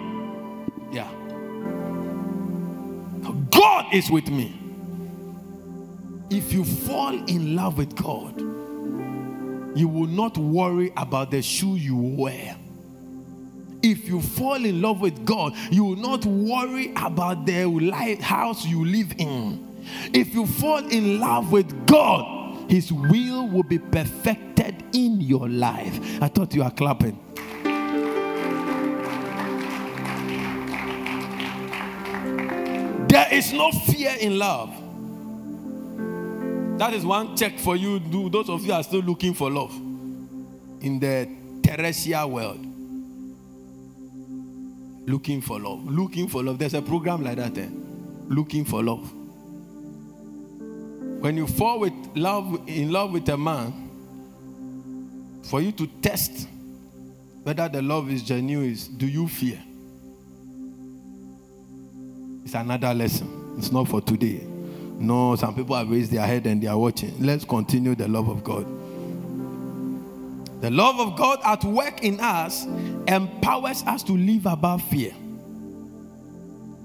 Yeah. 0.92 1.12
God 3.52 3.94
is 3.94 4.10
with 4.10 4.30
me. 4.30 4.62
If 6.30 6.54
you 6.54 6.64
fall 6.64 7.14
in 7.14 7.56
love 7.56 7.78
with 7.78 7.96
God, 7.96 8.55
you 9.76 9.88
will 9.88 10.08
not 10.08 10.38
worry 10.38 10.92
about 10.98 11.32
the 11.32 11.42
shoe 11.42 11.76
you 11.76 11.96
wear. 11.96 12.58
If 13.84 14.08
you 14.08 14.22
fall 14.22 14.66
in 14.66 14.82
love 14.82 15.02
with 15.02 15.26
God, 15.26 15.54
you 15.70 15.84
will 15.84 15.96
not 15.96 16.26
worry 16.26 16.92
about 16.96 17.46
the 17.46 18.18
house 18.22 18.66
you 18.66 18.84
live 18.84 19.14
in. 19.18 19.76
If 20.14 20.34
you 20.34 20.48
fall 20.48 20.84
in 20.88 21.20
love 21.20 21.52
with 21.52 21.86
God, 21.86 22.72
His 22.72 22.92
will 22.92 23.48
will 23.48 23.64
be 23.64 23.78
perfected 23.78 24.84
in 24.94 25.22
your 25.22 25.48
life. 25.48 26.00
I 26.22 26.30
thought 26.30 26.56
you 26.56 26.64
are 26.64 26.72
clapping. 26.72 27.20
There 33.08 33.28
is 33.32 33.54
no 33.54 33.72
fear 33.72 34.16
in 34.20 34.40
love. 34.40 34.85
That 36.78 36.94
is 36.94 37.06
one 37.06 37.38
check 37.38 37.58
for 37.58 37.78
you. 37.78 38.00
Do 38.00 38.30
those 38.30 38.50
of 38.50 38.66
you 38.66 38.74
are 38.74 38.84
still 38.84 39.02
looking 39.02 39.34
for 39.34 39.50
love 39.50 39.74
in 40.82 41.00
the 41.00 41.30
terrestrial 41.64 42.30
world. 42.30 42.66
Looking 45.08 45.42
for 45.42 45.60
love. 45.60 45.86
Looking 45.86 46.28
for 46.28 46.44
love. 46.44 46.60
There's 46.60 46.74
a 46.74 46.82
program 46.82 47.24
like 47.24 47.38
that. 47.38 47.58
Eh? 47.58 47.70
Looking 48.28 48.66
for 48.66 48.84
love. 48.84 49.10
When 51.22 51.38
you 51.38 51.48
fall 51.48 51.80
with 51.80 51.94
love 52.16 52.68
in 52.68 52.92
love 52.92 53.12
with 53.14 53.30
a 53.30 53.38
man, 53.38 53.82
for 55.44 55.62
you 55.62 55.72
to 55.74 55.88
test 56.02 56.50
whether 57.44 57.70
the 57.70 57.82
love 57.82 58.12
is 58.12 58.22
genuine, 58.24 58.72
is 58.72 58.88
do 58.88 59.08
you 59.08 59.28
fear? 59.28 59.62
It's 62.44 62.54
another 62.54 62.94
lesson. 62.94 63.56
It's 63.58 63.72
not 63.72 63.88
for 63.88 64.02
today. 64.02 64.55
No, 64.98 65.36
some 65.36 65.54
people 65.54 65.76
have 65.76 65.90
raised 65.90 66.12
their 66.12 66.26
head 66.26 66.46
and 66.48 66.62
they 66.62 66.68
are 66.68 66.78
watching. 66.78 67.14
Let's 67.20 67.46
continue 67.46 67.96
the 67.96 68.08
love 68.08 68.30
of 68.30 68.44
God. 68.44 68.66
The 70.62 70.72
love 70.72 71.00
of 71.00 71.18
God 71.18 71.40
at 71.44 71.64
work 71.64 72.04
in 72.04 72.20
us 72.20 72.66
empowers 73.08 73.84
us 73.84 74.04
to 74.04 74.14
live 74.14 74.46
above 74.46 74.82
fear. 74.84 75.12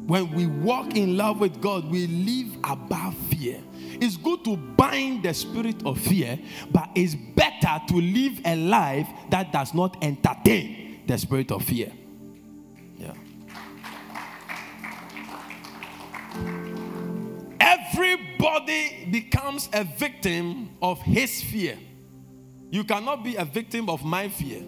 When 0.07 0.33
we 0.33 0.47
walk 0.47 0.97
in 0.97 1.17
love 1.17 1.40
with 1.40 1.61
God, 1.61 1.88
we 1.90 2.07
live 2.09 2.59
above 2.64 3.14
fear. 3.29 3.61
It's 3.75 4.17
good 4.17 4.45
to 4.45 4.57
bind 4.57 5.23
the 5.23 5.33
spirit 5.33 5.87
of 5.87 6.00
fear, 6.00 6.38
but 6.73 6.88
it's 6.95 7.14
better 7.14 7.81
to 7.88 7.95
live 7.95 8.40
a 8.45 8.57
life 8.57 9.07
that 9.31 9.52
does 9.52 9.73
not 9.73 10.02
entertain 10.02 11.02
the 11.07 11.17
spirit 11.17 11.52
of 11.52 11.62
fear. 11.62 11.93
Everybody 18.42 19.04
becomes 19.11 19.68
a 19.70 19.85
victim 19.85 20.70
of 20.80 20.99
his 21.02 21.42
fear. 21.42 21.76
You 22.70 22.85
cannot 22.85 23.23
be 23.23 23.37
a 23.37 23.44
victim 23.44 23.90
of 23.90 24.02
my 24.02 24.30
fear. 24.30 24.62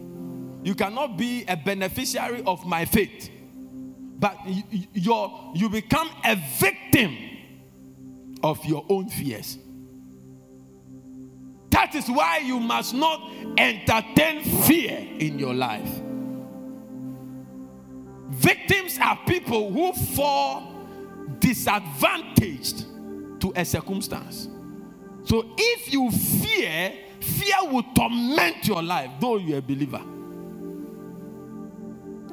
You 0.62 0.74
cannot 0.74 1.16
be 1.16 1.46
a 1.48 1.56
beneficiary 1.56 2.42
of 2.46 2.66
my 2.66 2.84
faith. 2.84 3.30
But 4.18 4.36
you, 4.46 4.62
you, 4.92 5.30
you 5.54 5.68
become 5.70 6.10
a 6.22 6.36
victim 6.58 7.16
of 8.42 8.62
your 8.66 8.84
own 8.90 9.08
fears. 9.08 9.56
That 11.70 11.94
is 11.94 12.08
why 12.08 12.38
you 12.44 12.60
must 12.60 12.92
not 12.92 13.22
entertain 13.56 14.44
fear 14.64 14.98
in 15.18 15.38
your 15.38 15.54
life. 15.54 15.90
Victims 18.28 18.98
are 19.00 19.18
people 19.26 19.72
who 19.72 19.94
fall 19.94 20.74
disadvantaged 21.38 22.91
to 23.42 23.52
a 23.56 23.64
circumstance. 23.64 24.48
So 25.24 25.54
if 25.58 25.92
you 25.92 26.10
fear, 26.10 26.94
fear 27.20 27.56
will 27.64 27.82
torment 27.94 28.66
your 28.66 28.82
life, 28.82 29.10
though 29.20 29.36
you're 29.36 29.58
a 29.58 29.62
believer. 29.62 30.02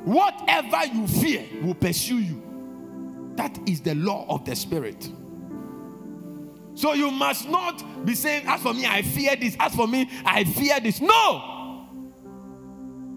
Whatever 0.06 0.86
you 0.93 1.08
fear 1.08 1.45
will 1.63 1.74
pursue 1.74 2.19
you. 2.19 3.34
That 3.36 3.58
is 3.67 3.82
the 3.82 3.95
law 3.95 4.26
of 4.30 4.45
the 4.45 4.56
spirit. 4.56 5.12
So 6.76 6.93
you 6.93 7.10
must 7.10 7.50
not 7.50 8.06
be 8.06 8.13
saying, 8.13 8.43
As 8.48 8.62
for 8.62 8.74
me, 8.74 8.86
I 8.86 9.02
fear 9.02 9.36
this. 9.36 9.56
As 9.60 9.76
for 9.76 9.88
me, 9.88 10.10
I 10.24 10.43
fear 10.43 10.80
this. 10.80 11.02
No. 11.02 11.88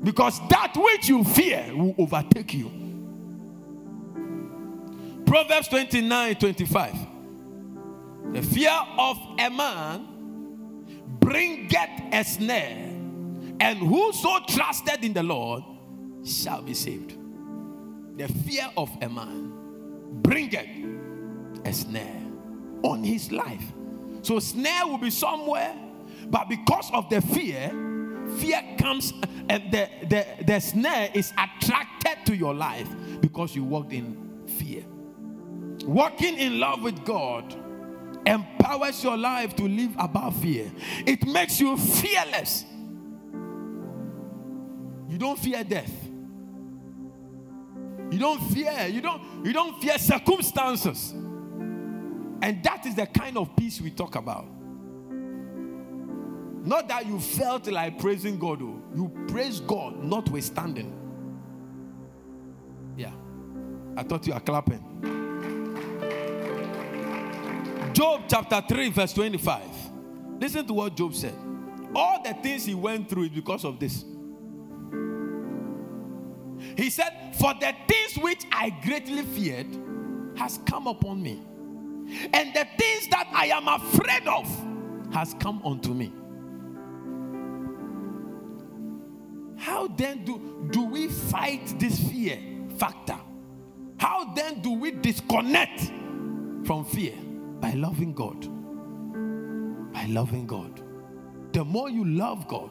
Because 0.03 0.41
that 0.49 0.73
which 0.77 1.09
you 1.09 1.23
fear 1.25 1.71
will 1.75 1.95
overtake 1.99 2.55
you. 2.55 2.71
Proverbs 5.27 5.69
29 5.69 6.35
25. 6.37 7.12
The 8.33 8.43
fear 8.43 8.79
of 8.99 9.19
a 9.39 9.51
man 9.51 10.07
bringeth 11.21 11.91
a 12.13 12.25
snare, 12.25 12.89
and 13.61 13.79
whoso 13.79 14.39
trusted 14.49 15.05
in 15.05 15.13
the 15.13 15.23
Lord 15.23 15.63
shall 16.25 16.63
be 16.63 16.75
saved. 16.75 17.17
The 18.17 18.29
fear 18.29 18.71
of 18.77 18.91
a 19.01 19.09
man 19.09 19.53
bringeth 20.23 20.69
a 21.65 21.73
snare 21.73 22.23
on 22.83 23.05
his 23.05 23.33
life. 23.33 23.65
So, 24.23 24.39
snare 24.39 24.87
will 24.87 24.99
be 24.99 25.11
somewhere, 25.11 25.75
but 26.27 26.49
because 26.49 26.91
of 26.93 27.11
the 27.11 27.21
fear, 27.21 27.71
fear 28.39 28.63
comes 28.79 29.13
and 29.49 29.71
the, 29.73 29.89
the, 30.09 30.27
the 30.45 30.61
snare 30.61 31.11
is 31.13 31.33
attracted 31.33 32.25
to 32.27 32.37
your 32.37 32.55
life 32.55 32.89
because 33.21 33.55
you 33.55 33.65
walked 33.65 33.93
in 33.93 34.43
fear. 34.59 34.85
Walking 35.85 36.39
in 36.39 36.61
love 36.61 36.83
with 36.83 37.05
God 37.05 37.55
empowers 38.27 39.03
your 39.03 39.17
life 39.17 39.55
to 39.57 39.65
live 39.65 39.95
above 39.99 40.37
fear. 40.41 40.71
It 41.07 41.27
makes 41.27 41.61
you 41.61 41.77
fearless. 41.77 42.65
You 45.09 45.19
don't 45.19 45.39
fear 45.39 45.63
death. 45.65 45.93
You 48.11 48.19
don't 48.19 48.41
fear, 48.51 48.89
you 48.89 49.01
don't 49.01 49.23
you 49.45 49.53
don't 49.53 49.81
fear 49.81 49.99
circumstances. 49.99 51.13
And 52.43 52.63
that 52.63 52.85
is 52.87 52.95
the 52.95 53.07
kind 53.07 53.37
of 53.39 53.55
peace 53.57 53.81
we 53.81 53.91
talk 53.91 54.17
about. 54.17 54.47
Not 56.65 56.89
that 56.89 57.07
you 57.07 57.19
felt 57.19 57.67
like 57.69 57.99
praising 57.99 58.39
God, 58.39 58.63
oh. 58.63 58.83
you 58.95 59.11
praise 59.29 59.61
God 59.61 60.03
notwithstanding. 60.05 60.93
Yeah. 62.97 63.13
I 63.97 64.03
thought 64.03 64.27
you 64.27 64.33
are 64.33 64.41
clapping. 64.41 65.22
Job 67.93 68.23
chapter 68.29 68.63
3, 68.69 68.91
verse 68.91 69.13
25. 69.13 69.63
Listen 70.41 70.67
to 70.67 70.73
what 70.73 70.97
Job 70.97 71.15
said. 71.15 71.35
All 71.95 72.23
the 72.23 72.35
things 72.35 72.65
he 72.65 72.75
went 72.75 73.09
through 73.09 73.25
is 73.25 73.29
because 73.31 73.65
of 73.65 73.79
this. 73.79 74.05
He 76.77 76.91
said, 76.91 77.37
For 77.39 77.53
the 77.55 77.75
things 77.87 78.19
which 78.23 78.45
I 78.51 78.71
greatly 78.83 79.23
feared 79.23 79.67
has 80.37 80.59
come 80.67 80.87
upon 80.87 81.23
me, 81.23 81.43
and 82.33 82.55
the 82.55 82.67
things 82.79 83.09
that 83.09 83.29
I 83.33 83.47
am 83.47 83.69
afraid 83.69 84.27
of 84.27 84.47
has 85.13 85.35
come 85.35 85.61
unto 85.65 85.93
me. 85.93 86.13
How 89.59 89.87
then 89.89 90.25
do, 90.25 90.69
do 90.71 90.85
we 90.85 91.09
fight 91.09 91.79
this 91.79 91.99
fear 92.09 92.39
factor? 92.79 93.19
How 93.99 94.33
then 94.35 94.61
do 94.61 94.73
we 94.73 94.91
disconnect 94.91 95.93
from 96.65 96.85
fear? 96.85 97.15
By 97.63 97.75
loving 97.75 98.13
God. 98.13 98.43
By 99.95 100.07
loving 100.07 100.47
God. 100.47 100.83
The 101.53 101.65
more 101.65 101.89
you 101.89 102.05
love 102.05 102.49
God, 102.49 102.71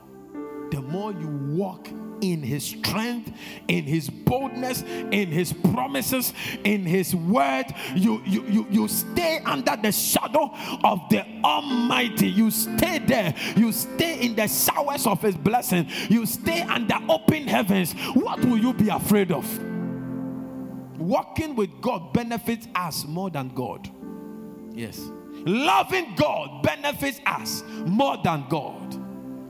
the 0.70 0.82
more 0.82 1.14
you 1.14 1.28
walk 1.28 1.88
in 2.20 2.44
his 2.44 2.66
strength, 2.66 3.32
in 3.68 3.86
his 3.86 4.10
boldness, 4.10 4.84
in 4.84 5.28
his 5.28 5.54
promises, 5.54 6.34
in 6.66 6.86
his 6.86 7.16
word. 7.16 7.66
You, 7.96 8.22
you, 8.26 8.44
you, 8.44 8.68
you 8.70 8.88
stay 8.90 9.40
under 9.46 9.78
the 9.78 9.94
shadow 9.94 10.52
of 10.84 11.08
the 11.10 11.26
Almighty. 11.44 12.28
You 12.28 12.52
stay 12.52 13.00
there. 13.00 13.34
You 13.56 13.72
stay 13.72 14.20
in 14.26 14.36
the 14.36 14.48
showers 14.48 15.08
of 15.08 15.22
his 15.22 15.36
blessing. 15.36 15.88
You 16.10 16.26
stay 16.26 16.62
under 16.62 17.00
open 17.10 17.48
heavens. 17.48 17.94
What 18.14 18.44
will 18.44 18.58
you 18.58 18.74
be 18.74 18.90
afraid 18.90 19.32
of? 19.32 19.46
Walking 21.00 21.56
with 21.56 21.82
God 21.82 22.14
benefits 22.14 22.68
us 22.76 23.06
more 23.06 23.30
than 23.30 23.50
God. 23.50 23.90
Yes. 24.74 25.12
Loving 25.46 26.14
God 26.16 26.64
benefits 26.64 27.20
us 27.26 27.64
more 27.86 28.18
than 28.24 28.46
God. 28.48 28.94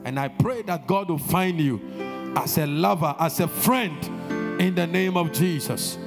And 0.06 0.20
I 0.20 0.30
pray 0.30 0.62
that 0.64 0.88
God 0.88 1.10
will 1.10 1.18
find 1.18 1.60
you 1.60 1.82
as 2.36 2.58
a 2.58 2.66
lover, 2.66 3.16
as 3.20 3.40
a 3.40 3.48
friend 3.48 4.62
in 4.62 4.74
the 4.76 4.88
name 4.88 5.18
of 5.18 5.32
Jesus. 5.32 5.98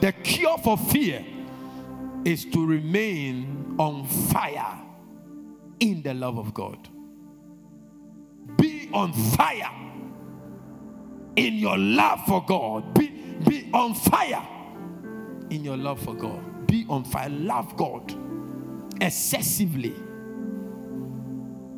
The 0.00 0.12
cure 0.12 0.58
for 0.58 0.76
fear 0.76 1.24
is 2.24 2.44
to 2.46 2.66
remain 2.66 3.76
on 3.78 4.06
fire 4.06 4.80
in 5.80 6.02
the 6.02 6.14
love 6.14 6.38
of 6.38 6.54
God. 6.54 6.88
Be 8.58 8.88
on 8.92 9.12
fire 9.12 9.70
in 11.36 11.54
your 11.54 11.76
love 11.76 12.24
for 12.26 12.44
God. 12.44 12.94
Be, 12.94 13.08
be 13.46 13.70
on 13.74 13.94
fire 13.94 14.46
in 15.50 15.62
your 15.62 15.76
love 15.76 16.00
for 16.00 16.14
God. 16.14 16.66
Be 16.66 16.86
on 16.88 17.04
fire. 17.04 17.28
Love 17.28 17.76
God 17.76 18.25
excessively. 19.00 19.94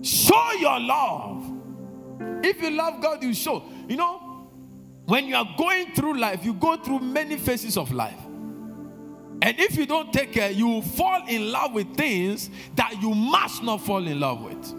Show 0.02 0.52
your 0.52 0.80
love. 0.80 1.52
If 2.44 2.62
you 2.62 2.70
love 2.70 3.02
God, 3.02 3.22
you 3.22 3.34
show. 3.34 3.62
You 3.88 3.96
know, 3.96 4.50
when 5.06 5.26
you 5.26 5.36
are 5.36 5.48
going 5.56 5.94
through 5.94 6.18
life, 6.18 6.44
you 6.44 6.54
go 6.54 6.76
through 6.76 7.00
many 7.00 7.36
phases 7.36 7.76
of 7.76 7.92
life. 7.92 8.20
And 9.40 9.58
if 9.58 9.76
you 9.76 9.86
don't 9.86 10.12
take 10.12 10.32
care, 10.32 10.50
you 10.50 10.82
fall 10.82 11.26
in 11.28 11.52
love 11.52 11.72
with 11.72 11.96
things 11.96 12.50
that 12.74 13.00
you 13.00 13.14
must 13.14 13.62
not 13.62 13.80
fall 13.80 14.06
in 14.06 14.18
love 14.18 14.42
with. 14.42 14.74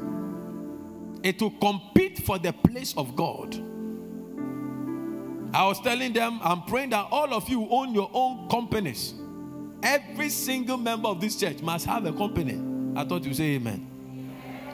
It 1.24 1.42
will 1.42 1.52
compete 1.52 2.20
for 2.20 2.38
the 2.40 2.54
place 2.54 2.94
of 2.96 3.16
God. 3.16 3.56
I 5.54 5.66
was 5.66 5.80
telling 5.82 6.14
them, 6.14 6.40
I'm 6.44 6.62
praying 6.64 6.92
that 6.92 7.08
all 7.12 7.34
of 7.34 7.50
you 7.50 7.68
own 7.70 7.94
your 7.94 8.10
own 8.14 8.48
companies. 8.50 9.14
Every 9.82 10.30
single 10.30 10.78
member 10.78 11.08
of 11.08 11.22
this 11.22 11.36
church 11.36 11.62
must 11.62 11.86
have 11.86 12.06
a 12.06 12.12
company. 12.14 12.60
I 12.96 13.06
thought 13.06 13.24
you 13.24 13.34
say 13.34 13.56
amen. 13.56 13.86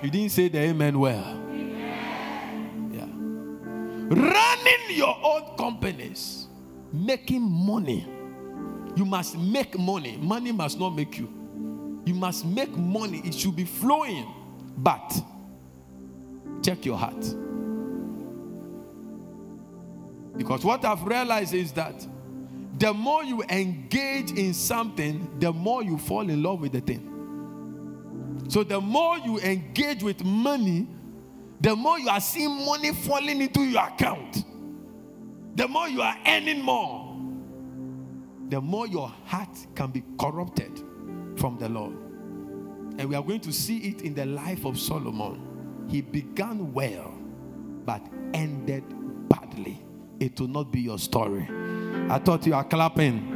You 0.02 0.10
didn't 0.10 0.32
say 0.32 0.48
the 0.48 0.60
amen 0.60 1.00
well. 1.00 1.42
Yeah. 2.92 3.08
Running 4.10 4.98
your 4.98 5.18
own 5.24 5.56
companies, 5.58 6.48
making 6.92 7.42
money. 7.42 8.08
You 8.96 9.06
must 9.06 9.38
make 9.38 9.78
money. 9.78 10.18
Money 10.18 10.52
must 10.52 10.80
not 10.80 10.96
make 10.96 11.18
you. 11.18 11.30
You 12.06 12.14
must 12.14 12.46
make 12.46 12.76
money. 12.76 13.22
It 13.26 13.34
should 13.34 13.56
be 13.56 13.66
flowing. 13.66 14.26
But 14.78 15.22
check 16.64 16.86
your 16.86 16.98
heart. 16.98 17.24
Because 20.38 20.66
what 20.66 20.84
I've 20.84 21.04
realized 21.04 21.54
is 21.54 21.72
that 21.74 22.06
the 22.78 22.94
more 22.94 23.24
you 23.24 23.44
engage 23.44 24.32
in 24.32 24.54
something, 24.54 25.40
the 25.40 25.52
more 25.52 25.84
you 25.84 25.98
fall 25.98 26.30
in 26.30 26.44
love 26.44 26.62
with 26.62 26.74
the 26.74 26.82
thing. 26.82 27.12
So 28.50 28.64
the 28.64 28.82
more 28.82 29.18
you 29.18 29.40
engage 29.40 30.04
with 30.04 30.24
money, 30.24 30.88
the 31.62 31.76
more 31.76 32.00
you 32.00 32.10
are 32.10 32.20
seeing 32.20 32.66
money 32.66 32.94
falling 32.94 33.42
into 33.42 33.62
your 33.62 33.88
account. 33.88 34.44
The 35.56 35.68
more 35.68 35.88
you 35.88 36.02
are 36.02 36.18
earning 36.28 36.62
more, 36.62 37.16
the 38.50 38.60
more 38.60 38.88
your 38.88 39.12
heart 39.26 39.58
can 39.74 39.92
be 39.92 40.04
corrupted 40.20 40.84
from 41.38 41.58
the 41.58 41.70
Lord. 41.70 41.94
And 42.98 43.10
we 43.10 43.16
are 43.16 43.24
going 43.24 43.40
to 43.42 43.54
see 43.54 43.78
it 43.80 44.02
in 44.02 44.14
the 44.14 44.26
life 44.26 44.66
of 44.66 44.78
Solomon. 44.78 45.86
He 45.88 46.02
began 46.02 46.74
well, 46.74 47.14
but 47.86 48.06
ended 48.34 48.84
badly. 49.30 49.84
It 50.20 50.40
will 50.40 50.50
not 50.50 50.72
be 50.72 50.82
your 50.82 51.00
story. 51.00 51.48
I 52.08 52.20
thought 52.20 52.46
you 52.46 52.54
are 52.54 52.64
clapping. 52.64 53.32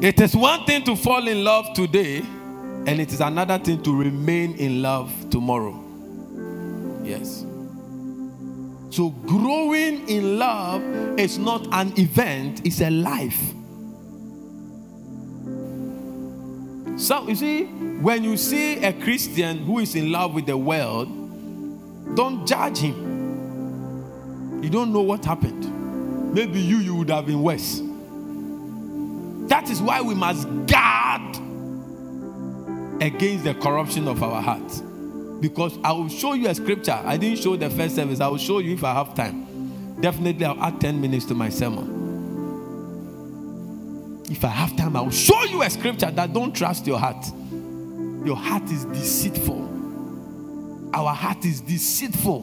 It 0.00 0.20
is 0.20 0.34
one 0.36 0.64
thing 0.64 0.84
to 0.84 0.96
fall 0.96 1.26
in 1.26 1.44
love 1.44 1.74
today, 1.74 2.18
and 2.18 3.00
it 3.00 3.12
is 3.12 3.20
another 3.20 3.58
thing 3.58 3.82
to 3.82 3.96
remain 3.96 4.54
in 4.56 4.82
love 4.82 5.12
tomorrow. 5.30 5.80
Yes. 7.04 7.44
So, 8.90 9.10
growing 9.26 10.08
in 10.08 10.38
love 10.38 10.82
is 11.18 11.38
not 11.38 11.66
an 11.72 11.92
event, 11.98 12.64
it's 12.64 12.80
a 12.80 12.90
life. 12.90 13.40
So, 16.96 17.28
you 17.28 17.34
see, 17.34 17.64
when 18.02 18.22
you 18.22 18.36
see 18.36 18.84
a 18.84 18.92
Christian 18.92 19.58
who 19.58 19.78
is 19.78 19.94
in 19.94 20.12
love 20.12 20.34
with 20.34 20.46
the 20.46 20.56
world, 20.56 21.21
don't 22.14 22.46
judge 22.46 22.78
him. 22.78 24.62
You 24.62 24.70
don't 24.70 24.92
know 24.92 25.02
what 25.02 25.24
happened. 25.24 26.34
Maybe 26.34 26.60
you, 26.60 26.78
you 26.78 26.94
would 26.94 27.10
have 27.10 27.26
been 27.26 27.42
worse. 27.42 27.82
That 29.48 29.68
is 29.68 29.82
why 29.82 30.00
we 30.00 30.14
must 30.14 30.46
guard 30.66 31.36
against 33.02 33.44
the 33.44 33.54
corruption 33.54 34.08
of 34.08 34.22
our 34.22 34.40
hearts. 34.40 34.80
Because 35.40 35.76
I 35.82 35.92
will 35.92 36.08
show 36.08 36.34
you 36.34 36.48
a 36.48 36.54
scripture. 36.54 37.00
I 37.04 37.16
didn't 37.16 37.40
show 37.40 37.56
the 37.56 37.68
first 37.68 37.96
service. 37.96 38.20
I 38.20 38.28
will 38.28 38.38
show 38.38 38.60
you 38.60 38.74
if 38.74 38.84
I 38.84 38.94
have 38.94 39.14
time. 39.14 40.00
Definitely, 40.00 40.44
I'll 40.44 40.62
add 40.62 40.80
10 40.80 41.00
minutes 41.00 41.24
to 41.26 41.34
my 41.34 41.48
sermon. 41.48 42.00
If 44.30 44.44
I 44.44 44.48
have 44.48 44.76
time, 44.76 44.96
I 44.96 45.00
will 45.00 45.10
show 45.10 45.42
you 45.44 45.62
a 45.62 45.70
scripture 45.70 46.10
that 46.10 46.32
don't 46.32 46.52
trust 46.54 46.86
your 46.86 46.98
heart. 46.98 47.26
Your 48.24 48.36
heart 48.36 48.64
is 48.70 48.84
deceitful. 48.86 49.71
Our 50.94 51.14
heart 51.14 51.44
is 51.44 51.60
deceitful. 51.60 52.42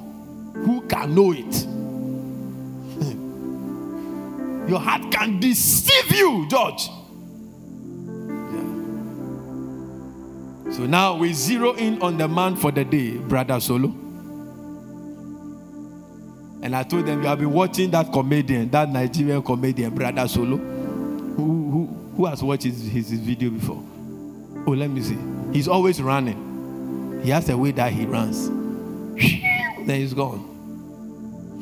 Who 0.55 0.81
can 0.87 1.13
know 1.13 1.31
it? 1.31 1.45
Your 4.69 4.79
heart 4.79 5.11
can 5.11 5.39
deceive 5.39 6.15
you, 6.15 6.47
George. 6.49 6.89
Yeah. 8.53 8.61
So 10.71 10.85
now 10.85 11.15
we 11.15 11.33
zero 11.33 11.73
in 11.73 12.01
on 12.01 12.17
the 12.17 12.27
man 12.27 12.55
for 12.55 12.71
the 12.71 12.83
day, 12.83 13.17
Brother 13.17 13.59
Solo. 13.59 13.89
And 16.61 16.75
I 16.75 16.83
told 16.83 17.05
them, 17.05 17.21
You 17.21 17.27
have 17.27 17.39
been 17.39 17.53
watching 17.53 17.91
that 17.91 18.11
comedian, 18.11 18.69
that 18.71 18.89
Nigerian 18.89 19.41
comedian, 19.43 19.93
Brother 19.93 20.27
Solo. 20.27 20.57
Who, 20.57 21.71
who, 21.71 21.85
who 22.17 22.25
has 22.25 22.43
watched 22.43 22.63
his, 22.63 22.81
his, 22.83 23.09
his 23.09 23.19
video 23.19 23.49
before? 23.51 23.83
Oh, 24.67 24.71
let 24.71 24.89
me 24.89 25.01
see. 25.01 25.17
He's 25.53 25.67
always 25.67 26.01
running. 26.01 26.48
He 27.23 27.29
has 27.31 27.49
a 27.49 27.57
way 27.57 27.71
that 27.71 27.91
he 27.91 28.05
runs. 28.05 28.49
then 28.49 29.99
he's 29.99 30.13
gone. 30.13 30.39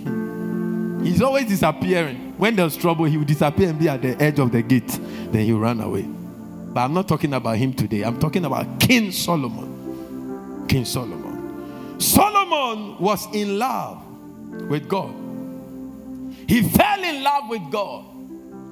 Hmm. 0.03 1.03
He's 1.03 1.21
always 1.21 1.47
disappearing. 1.47 2.33
When 2.37 2.55
there's 2.55 2.77
trouble, 2.77 3.05
he 3.05 3.17
will 3.17 3.25
disappear 3.25 3.69
and 3.69 3.79
be 3.79 3.89
at 3.89 4.01
the 4.01 4.21
edge 4.21 4.39
of 4.39 4.51
the 4.51 4.61
gate. 4.61 4.99
Then 5.31 5.45
he'll 5.45 5.59
run 5.59 5.81
away. 5.81 6.03
But 6.03 6.81
I'm 6.81 6.93
not 6.93 7.07
talking 7.07 7.33
about 7.33 7.57
him 7.57 7.73
today. 7.73 8.03
I'm 8.03 8.19
talking 8.19 8.45
about 8.45 8.79
King 8.79 9.11
Solomon. 9.11 10.65
King 10.67 10.85
Solomon. 10.85 11.99
Solomon 11.99 12.99
was 12.99 13.27
in 13.33 13.57
love 13.57 14.05
with 14.69 14.87
God. 14.87 15.13
He 16.47 16.61
fell 16.61 17.03
in 17.03 17.23
love 17.23 17.49
with 17.49 17.71
God 17.71 18.05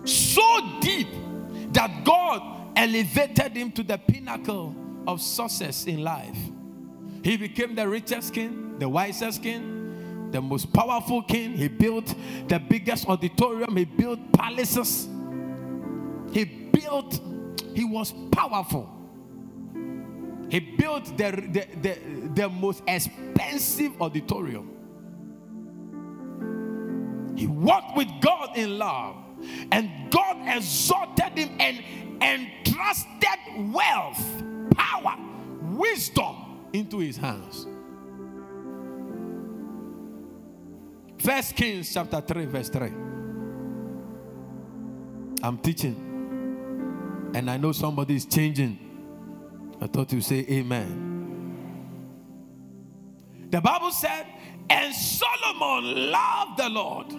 so 0.08 0.80
deep 0.82 1.08
that 1.74 2.04
God 2.04 2.42
elevated 2.76 3.56
him 3.56 3.72
to 3.72 3.84
the 3.84 3.98
pinnacle 3.98 4.76
of 5.08 5.22
success 5.22 5.86
in 5.88 6.04
life. 6.04 6.38
He 7.26 7.38
became 7.38 7.74
the 7.74 7.88
richest 7.88 8.36
king, 8.36 8.78
the 8.78 8.88
wisest 8.88 9.42
king, 9.42 10.30
the 10.30 10.40
most 10.40 10.72
powerful 10.72 11.24
king. 11.24 11.54
He 11.58 11.68
built 11.68 12.14
the 12.48 12.60
biggest 12.60 13.10
auditorium, 13.10 13.76
he 13.76 13.86
built 13.86 14.32
palaces. 14.32 15.08
He 16.32 16.46
built, 16.46 17.20
he 17.74 17.84
was 17.84 18.14
powerful. 18.32 18.88
He 20.50 20.60
built 20.60 21.18
the, 21.18 21.32
the, 21.32 21.68
the, 21.82 21.98
the 22.36 22.48
most 22.50 22.84
expensive 22.88 24.00
auditorium. 24.00 24.70
He 27.36 27.48
walked 27.48 27.98
with 27.98 28.10
God 28.22 28.56
in 28.56 28.78
love, 28.78 29.16
and 29.72 30.12
God 30.12 30.38
exalted 30.56 31.40
him 31.40 31.50
and 31.60 31.84
entrusted 32.22 33.74
wealth, 33.74 34.44
power, 34.78 35.18
wisdom 35.72 36.45
into 36.80 37.00
his 37.00 37.18
hands. 37.18 37.68
First 41.18 41.56
Kings 41.56 41.92
chapter 41.94 42.22
3, 42.22 42.46
verse 42.46 42.70
3. 42.70 42.92
I'm 45.42 45.58
teaching, 45.58 47.32
and 47.34 47.50
I 47.50 47.58
know 47.58 47.72
somebody 47.72 48.16
is 48.16 48.26
changing. 48.26 48.80
I 49.82 49.88
thought 49.88 50.12
you 50.12 50.22
say 50.22 50.46
amen. 50.50 51.14
The 53.50 53.62
Bible 53.62 53.92
said, 53.92 54.26
and 54.70 54.94
Solomon 54.94 56.12
loved 56.12 56.58
the 56.58 56.70
Lord, 56.70 57.14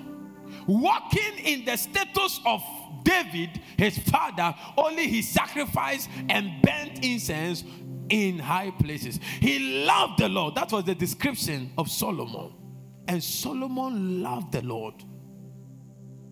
walking 0.66 1.38
in 1.44 1.64
the 1.64 1.76
status 1.76 2.40
of 2.44 2.62
David, 3.04 3.60
his 3.78 3.98
father, 3.98 4.54
only 4.76 5.06
he 5.06 5.22
sacrificed 5.22 6.10
and 6.28 6.50
burnt 6.62 7.04
incense 7.04 7.62
in 8.08 8.38
high 8.38 8.70
places. 8.70 9.18
He 9.40 9.84
loved 9.84 10.18
the 10.18 10.28
Lord. 10.28 10.54
That 10.54 10.72
was 10.72 10.84
the 10.84 10.94
description 10.94 11.72
of 11.76 11.90
Solomon. 11.90 12.52
And 13.08 13.22
Solomon 13.22 14.22
loved 14.22 14.52
the 14.52 14.62
Lord. 14.62 14.94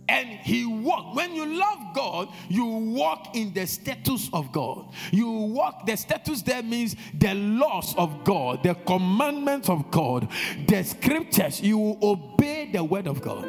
And 0.08 0.28
he 0.28 0.66
walked. 0.66 1.16
When 1.16 1.34
you 1.34 1.46
love 1.46 1.94
God, 1.94 2.28
you 2.48 2.66
walk 2.66 3.34
in 3.34 3.54
the 3.54 3.66
status 3.66 4.28
of 4.32 4.52
God. 4.52 4.92
You 5.10 5.30
walk, 5.30 5.86
the 5.86 5.96
status 5.96 6.42
there 6.42 6.62
means 6.62 6.94
the 7.14 7.34
laws 7.34 7.94
of 7.96 8.22
God, 8.22 8.62
the 8.62 8.74
commandments 8.74 9.68
of 9.70 9.90
God, 9.90 10.28
the 10.66 10.82
scriptures. 10.82 11.60
You 11.60 11.98
obey 12.02 12.70
the 12.70 12.84
word 12.84 13.06
of 13.06 13.22
God. 13.22 13.48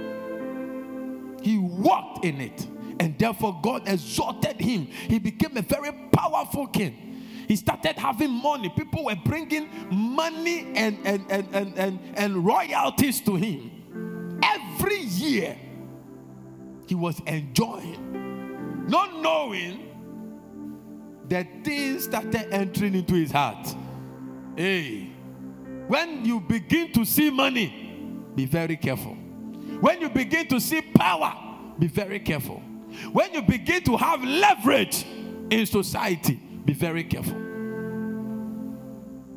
He 1.42 1.58
walked 1.58 2.24
in 2.24 2.40
it. 2.40 2.68
And 3.00 3.20
therefore, 3.20 3.60
God 3.62 3.88
exalted 3.88 4.60
him. 4.60 4.86
He 4.86 5.20
became 5.20 5.58
a 5.58 5.62
very 5.62 5.92
powerful 6.14 6.68
king. 6.68 7.05
He 7.48 7.56
started 7.56 7.98
having 7.98 8.32
money. 8.32 8.70
People 8.70 9.06
were 9.06 9.16
bringing 9.24 9.70
money 9.90 10.72
and, 10.76 10.98
and, 11.06 11.26
and, 11.30 11.48
and, 11.54 11.78
and, 11.78 12.00
and 12.16 12.46
royalties 12.46 13.22
to 13.22 13.36
him. 13.36 14.40
Every 14.44 15.00
year, 15.00 15.58
he 16.88 16.96
was 16.96 17.20
enjoying, 17.22 18.86
not 18.88 19.20
knowing 19.22 19.82
that 21.30 21.64
things 21.64 22.06
started 22.06 22.54
entering 22.54 22.96
into 22.96 23.16
his 23.16 23.32
heart. 23.32 23.74
Hey, 24.56 25.12
when 25.88 26.26
you 26.26 26.40
begin 26.40 26.92
to 26.94 27.06
see 27.06 27.30
money, 27.30 28.14
be 28.36 28.46
very 28.46 28.78
careful. 28.78 29.14
When 29.14 30.02
you 30.02 30.10
begin 30.10 30.48
to 30.48 30.60
see 30.60 30.82
power, 30.82 31.36
be 31.78 31.88
very 31.88 32.20
careful. 32.20 32.62
When 33.12 33.34
you 33.34 33.42
begin 33.42 33.84
to 33.84 33.98
have 33.98 34.24
leverage 34.24 35.06
in 35.50 35.66
society, 35.66 36.40
be 36.66 36.74
very 36.74 37.04
careful. 37.04 37.38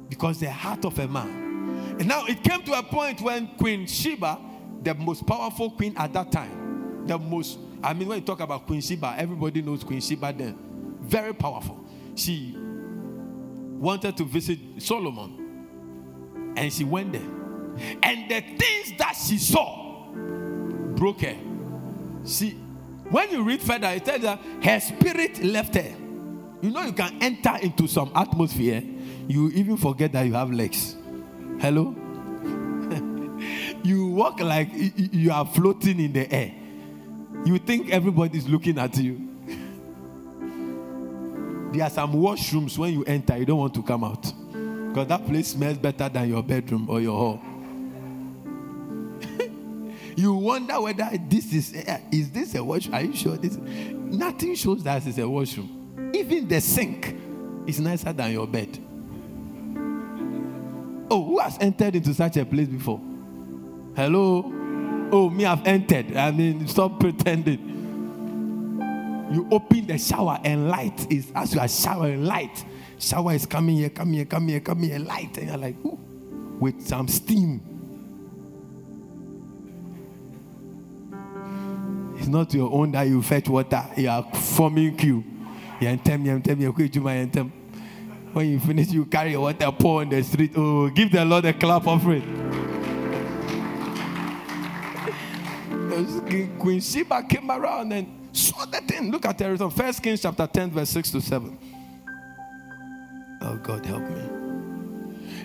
Because 0.08 0.40
the 0.40 0.50
heart 0.50 0.84
of 0.84 0.98
a 0.98 1.06
man. 1.06 1.96
And 1.98 2.08
now 2.08 2.24
it 2.26 2.42
came 2.42 2.62
to 2.62 2.72
a 2.72 2.82
point 2.82 3.20
when 3.20 3.48
Queen 3.58 3.86
Sheba, 3.86 4.38
the 4.82 4.94
most 4.94 5.26
powerful 5.26 5.70
queen 5.72 5.94
at 5.96 6.12
that 6.14 6.32
time, 6.32 7.06
the 7.06 7.18
most, 7.18 7.58
I 7.82 7.92
mean, 7.92 8.08
when 8.08 8.18
you 8.20 8.24
talk 8.24 8.40
about 8.40 8.66
Queen 8.66 8.80
Sheba, 8.80 9.16
everybody 9.18 9.62
knows 9.62 9.84
Queen 9.84 10.00
Sheba 10.00 10.32
then. 10.36 10.56
Very 11.00 11.34
powerful. 11.34 11.84
She 12.14 12.56
wanted 12.56 14.16
to 14.16 14.24
visit 14.24 14.58
Solomon. 14.78 16.54
And 16.56 16.72
she 16.72 16.84
went 16.84 17.12
there. 17.12 17.20
And 18.02 18.30
the 18.30 18.40
things 18.40 18.98
that 18.98 19.14
she 19.14 19.38
saw 19.38 20.08
broke 20.12 21.20
her. 21.20 21.36
She, 22.24 22.50
when 23.10 23.30
you 23.30 23.42
read 23.42 23.62
further, 23.62 23.88
it 23.88 24.04
tells 24.04 24.22
her 24.22 24.38
her 24.62 24.80
spirit 24.80 25.42
left 25.44 25.74
her. 25.76 25.94
You 26.60 26.70
know, 26.70 26.82
you 26.82 26.92
can 26.92 27.22
enter 27.22 27.56
into 27.62 27.86
some 27.86 28.10
atmosphere, 28.14 28.82
you 29.28 29.48
even 29.50 29.76
forget 29.76 30.12
that 30.12 30.22
you 30.26 30.32
have 30.32 30.50
legs. 30.50 30.96
Hello? 31.60 31.94
you 33.84 34.08
walk 34.08 34.40
like 34.40 34.68
you 34.72 35.30
are 35.30 35.46
floating 35.46 36.00
in 36.00 36.12
the 36.12 36.32
air. 36.32 36.52
You 37.44 37.58
think 37.58 37.90
everybody's 37.90 38.48
looking 38.48 38.78
at 38.78 38.96
you. 38.96 39.24
There 41.70 41.84
are 41.84 41.90
some 41.90 42.14
washrooms 42.14 42.78
when 42.78 42.94
you 42.94 43.04
enter, 43.04 43.36
you 43.36 43.44
don't 43.44 43.58
want 43.58 43.74
to 43.74 43.82
come 43.82 44.02
out. 44.02 44.32
Because 44.88 45.06
that 45.08 45.26
place 45.26 45.48
smells 45.48 45.76
better 45.76 46.08
than 46.08 46.30
your 46.30 46.42
bedroom 46.42 46.88
or 46.88 46.98
your 46.98 47.14
hall. 47.16 47.42
you 50.16 50.32
wonder 50.32 50.80
whether 50.80 51.10
this 51.28 51.52
is 51.52 51.74
eh, 51.86 52.00
is 52.10 52.30
this 52.30 52.54
a 52.54 52.64
washroom? 52.64 52.94
Are 52.94 53.02
you 53.02 53.14
sure 53.14 53.36
this? 53.36 53.56
Nothing 53.56 54.54
shows 54.54 54.82
that 54.82 55.06
it's 55.06 55.18
a 55.18 55.28
washroom. 55.28 55.77
Even 56.14 56.48
the 56.48 56.60
sink 56.60 57.14
is 57.66 57.80
nicer 57.80 58.12
than 58.12 58.32
your 58.32 58.46
bed. 58.46 58.78
Oh, 61.10 61.24
who 61.24 61.38
has 61.38 61.56
entered 61.60 61.96
into 61.96 62.12
such 62.14 62.36
a 62.36 62.44
place 62.44 62.68
before? 62.68 63.00
Hello? 63.96 64.52
Oh, 65.10 65.30
me, 65.30 65.44
I've 65.44 65.66
entered. 65.66 66.16
I 66.16 66.30
mean, 66.30 66.66
stop 66.68 67.00
pretending. 67.00 67.76
You 69.32 69.46
open 69.50 69.86
the 69.86 69.98
shower 69.98 70.38
and 70.44 70.68
light 70.68 71.10
is 71.12 71.30
as 71.34 71.54
you 71.54 71.60
are 71.60 71.68
showering, 71.68 72.24
light. 72.24 72.64
Shower 72.98 73.34
is 73.34 73.46
coming 73.46 73.76
here, 73.76 73.90
come 73.90 74.12
here, 74.12 74.24
come 74.24 74.48
here, 74.48 74.60
come 74.60 74.82
here, 74.82 74.98
light. 74.98 75.36
And 75.38 75.48
you're 75.48 75.56
like, 75.56 75.76
ooh, 75.84 75.98
with 76.58 76.86
some 76.86 77.08
steam. 77.08 77.60
It's 82.18 82.28
not 82.28 82.52
your 82.52 82.72
own 82.72 82.92
that 82.92 83.06
you 83.06 83.22
fetch 83.22 83.48
water. 83.48 83.84
You 83.96 84.08
are 84.08 84.22
forming 84.34 84.96
queue. 84.96 85.24
Tell 85.80 86.18
me, 86.18 86.40
tell 86.40 86.56
me, 86.56 87.52
when 88.32 88.50
you 88.50 88.60
finish, 88.60 88.88
you 88.90 89.04
carry 89.06 89.32
your 89.32 89.40
water, 89.40 89.70
pour 89.72 90.00
on 90.00 90.08
the 90.08 90.22
street. 90.22 90.52
Oh, 90.56 90.88
give 90.90 91.10
the 91.10 91.24
Lord 91.24 91.44
a 91.44 91.52
clap 91.52 91.82
of 91.82 91.88
offering. 91.88 92.48
Queen 96.58 96.80
Sheba 96.80 97.22
came 97.24 97.50
around 97.50 97.92
and 97.92 98.28
saw 98.32 98.64
the 98.66 98.80
thing. 98.82 99.10
Look 99.10 99.24
at 99.24 99.40
everything. 99.40 99.70
First 99.70 100.02
Kings 100.02 100.22
chapter 100.22 100.46
10, 100.46 100.70
verse 100.70 100.90
6 100.90 101.10
to 101.12 101.20
7. 101.20 101.58
Oh, 103.40 103.56
God, 103.56 103.86
help 103.86 104.02
me. 104.02 104.20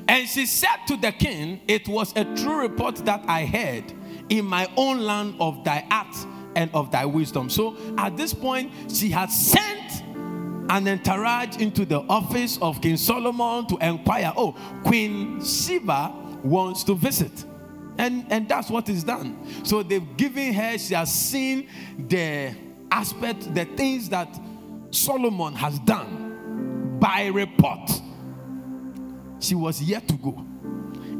And 0.07 0.27
she 0.27 0.45
said 0.45 0.77
to 0.87 0.97
the 0.97 1.11
king, 1.11 1.61
It 1.67 1.87
was 1.87 2.15
a 2.15 2.25
true 2.35 2.59
report 2.59 2.97
that 3.05 3.23
I 3.27 3.45
heard 3.45 3.93
in 4.29 4.45
my 4.45 4.69
own 4.75 4.99
land 4.99 5.35
of 5.39 5.63
thy 5.63 5.85
art 5.89 6.15
and 6.55 6.69
of 6.73 6.91
thy 6.91 7.05
wisdom. 7.05 7.49
So 7.49 7.77
at 7.97 8.17
this 8.17 8.33
point, 8.33 8.71
she 8.91 9.09
had 9.09 9.31
sent 9.31 10.02
an 10.73 10.87
entourage 10.87 11.57
into 11.57 11.85
the 11.85 11.99
office 12.09 12.57
of 12.59 12.81
King 12.81 12.97
Solomon 12.97 13.67
to 13.67 13.77
inquire, 13.77 14.33
Oh, 14.35 14.55
Queen 14.83 15.43
Sheba 15.43 16.11
wants 16.43 16.83
to 16.85 16.95
visit. 16.95 17.45
And, 17.99 18.25
and 18.31 18.49
that's 18.49 18.71
what 18.71 18.89
is 18.89 19.03
done. 19.03 19.37
So 19.63 19.83
they've 19.83 20.17
given 20.17 20.51
her, 20.53 20.79
she 20.79 20.95
has 20.95 21.13
seen 21.13 21.69
the 22.07 22.55
aspect, 22.91 23.53
the 23.53 23.65
things 23.65 24.09
that 24.09 24.35
Solomon 24.89 25.53
has 25.53 25.77
done 25.77 26.97
by 26.99 27.27
report. 27.27 27.91
She 29.39 29.53
was 29.53 29.79
yet 29.79 30.07
to 30.07 30.15
go. 30.15 30.43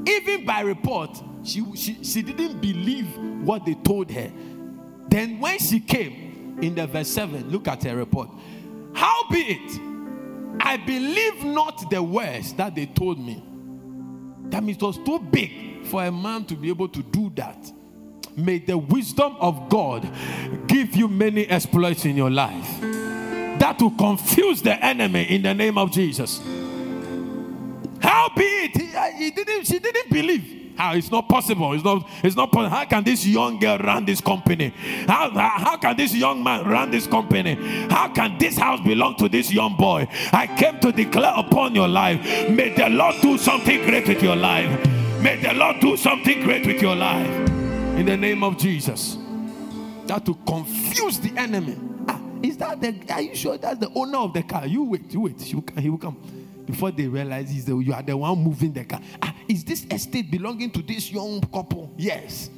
Even 0.08 0.46
by 0.48 0.62
report, 0.62 1.22
she, 1.44 1.63
she, 1.76 2.04
she 2.04 2.24
didn't 2.24 2.60
believe 2.60 3.16
what 3.46 3.66
they 3.66 3.76
told 3.76 4.10
her. 4.10 4.32
Then 5.10 5.39
when 5.39 5.60
she 5.60 5.80
came 5.80 6.58
in 6.60 6.74
the 6.74 6.88
verse 6.88 7.10
7, 7.10 7.52
look 7.52 7.68
at 7.68 7.84
her 7.84 7.96
report. 7.96 8.30
How 8.93 9.27
be 9.29 9.39
it? 9.39 9.82
I 10.60 10.77
believe 10.77 11.43
not 11.43 11.89
the 11.89 12.01
words 12.01 12.53
that 12.53 12.75
they 12.75 12.86
told 12.86 13.19
me. 13.19 13.43
That 14.49 14.63
means 14.63 14.77
it 14.77 14.84
was 14.84 14.97
too 14.99 15.19
big 15.19 15.86
for 15.86 16.03
a 16.06 16.12
man 16.12 16.45
to 16.45 16.56
be 16.56 16.69
able 16.69 16.88
to 16.89 17.03
do 17.03 17.32
that. 17.36 17.71
May 18.36 18.60
the 18.60 18.77
wisdom 18.77 19.36
of 19.39 19.69
God 19.69 20.10
give 20.67 20.95
you 20.95 21.08
many 21.08 21.45
exploits 21.47 22.06
in 22.06 22.15
your 22.15 22.32
life. 22.32 22.82
That 22.82 23.77
will 23.82 23.91
confuse 23.91 24.62
the 24.62 24.73
enemy 24.84 25.23
in 25.23 25.43
the 25.43 25.53
name 25.53 25.77
of 25.77 25.91
Jesus. 25.91 26.41
How 28.01 28.29
be 28.36 28.43
it? 28.43 28.75
He, 28.75 29.23
he 29.25 29.32
didn't, 29.32 29.65
she 29.65 29.79
didn't 29.79 30.10
believe. 30.10 30.62
How 30.76 30.96
it's 30.96 31.12
not 31.12 31.30
possible. 31.30 31.74
It's 31.74 31.84
not. 31.84 32.08
It's 32.24 32.36
not 32.36 32.52
possible. 32.52 32.76
How 32.76 32.86
can 32.86 33.04
this 33.04 33.26
young 33.26 33.60
girl 33.60 33.78
run 33.78 34.06
this 34.06 34.22
company? 34.22 34.74
How, 35.08 35.30
how 35.30 35.50
how 35.50 35.78
can 35.78 35.96
this 35.96 36.14
young 36.16 36.44
man 36.44 36.66
run 36.68 36.92
this 36.92 37.06
company? 37.06 37.56
How 37.90 38.12
can 38.12 38.38
this 38.40 38.58
house 38.58 38.82
belong 38.82 39.16
to 39.18 39.30
this 39.30 39.52
young 39.52 39.76
boy? 39.78 40.08
I 40.32 40.48
came 40.48 40.80
to 40.80 40.92
declare 40.92 41.34
upon 41.36 41.76
your 41.76 41.88
life. 41.88 42.20
May 42.50 42.74
the 42.76 42.90
Lord 42.90 43.16
do 43.22 43.38
something 43.38 43.84
great 43.86 44.08
with 44.08 44.24
your 44.24 44.36
life. 44.36 44.70
May 45.22 45.40
the 45.42 45.54
Lord 45.54 45.80
do 45.80 45.96
something 45.96 46.42
great 46.42 46.66
with 46.66 46.82
your 46.82 46.96
life. 46.96 47.30
In 47.98 48.06
the 48.06 48.18
name 48.18 48.44
of 48.44 48.58
Jesus. 48.58 49.18
That 50.08 50.26
to 50.26 50.34
confuse 50.46 51.20
the 51.20 51.38
enemy. 51.40 51.78
Ah, 52.08 52.20
is 52.42 52.58
that 52.58 52.82
the? 52.82 52.96
Are 53.10 53.22
you 53.22 53.36
sure 53.36 53.58
that's 53.58 53.80
the 53.80 53.92
owner 53.94 54.18
of 54.18 54.34
the 54.34 54.44
car? 54.44 54.66
You 54.66 54.84
wait. 54.84 55.14
You 55.14 55.22
wait. 55.22 55.42
He 55.42 55.90
will 55.90 55.98
come. 55.98 56.42
Before 56.65 56.91
they 56.91 57.08
realize 57.08 57.49
he's 57.49 57.65
the, 57.65 57.78
you 57.78 57.93
are 57.93 58.04
the 58.04 58.15
one 58.15 58.38
moving 58.41 58.71
the 58.71 58.86
car. 58.86 59.02
Ah, 59.21 59.36
is 59.47 59.63
this 59.63 59.86
estate 59.91 60.32
belonging 60.32 60.71
to 60.71 60.82
this 60.82 61.12
young 61.12 61.41
couple? 61.41 61.93
Yes. 61.97 62.49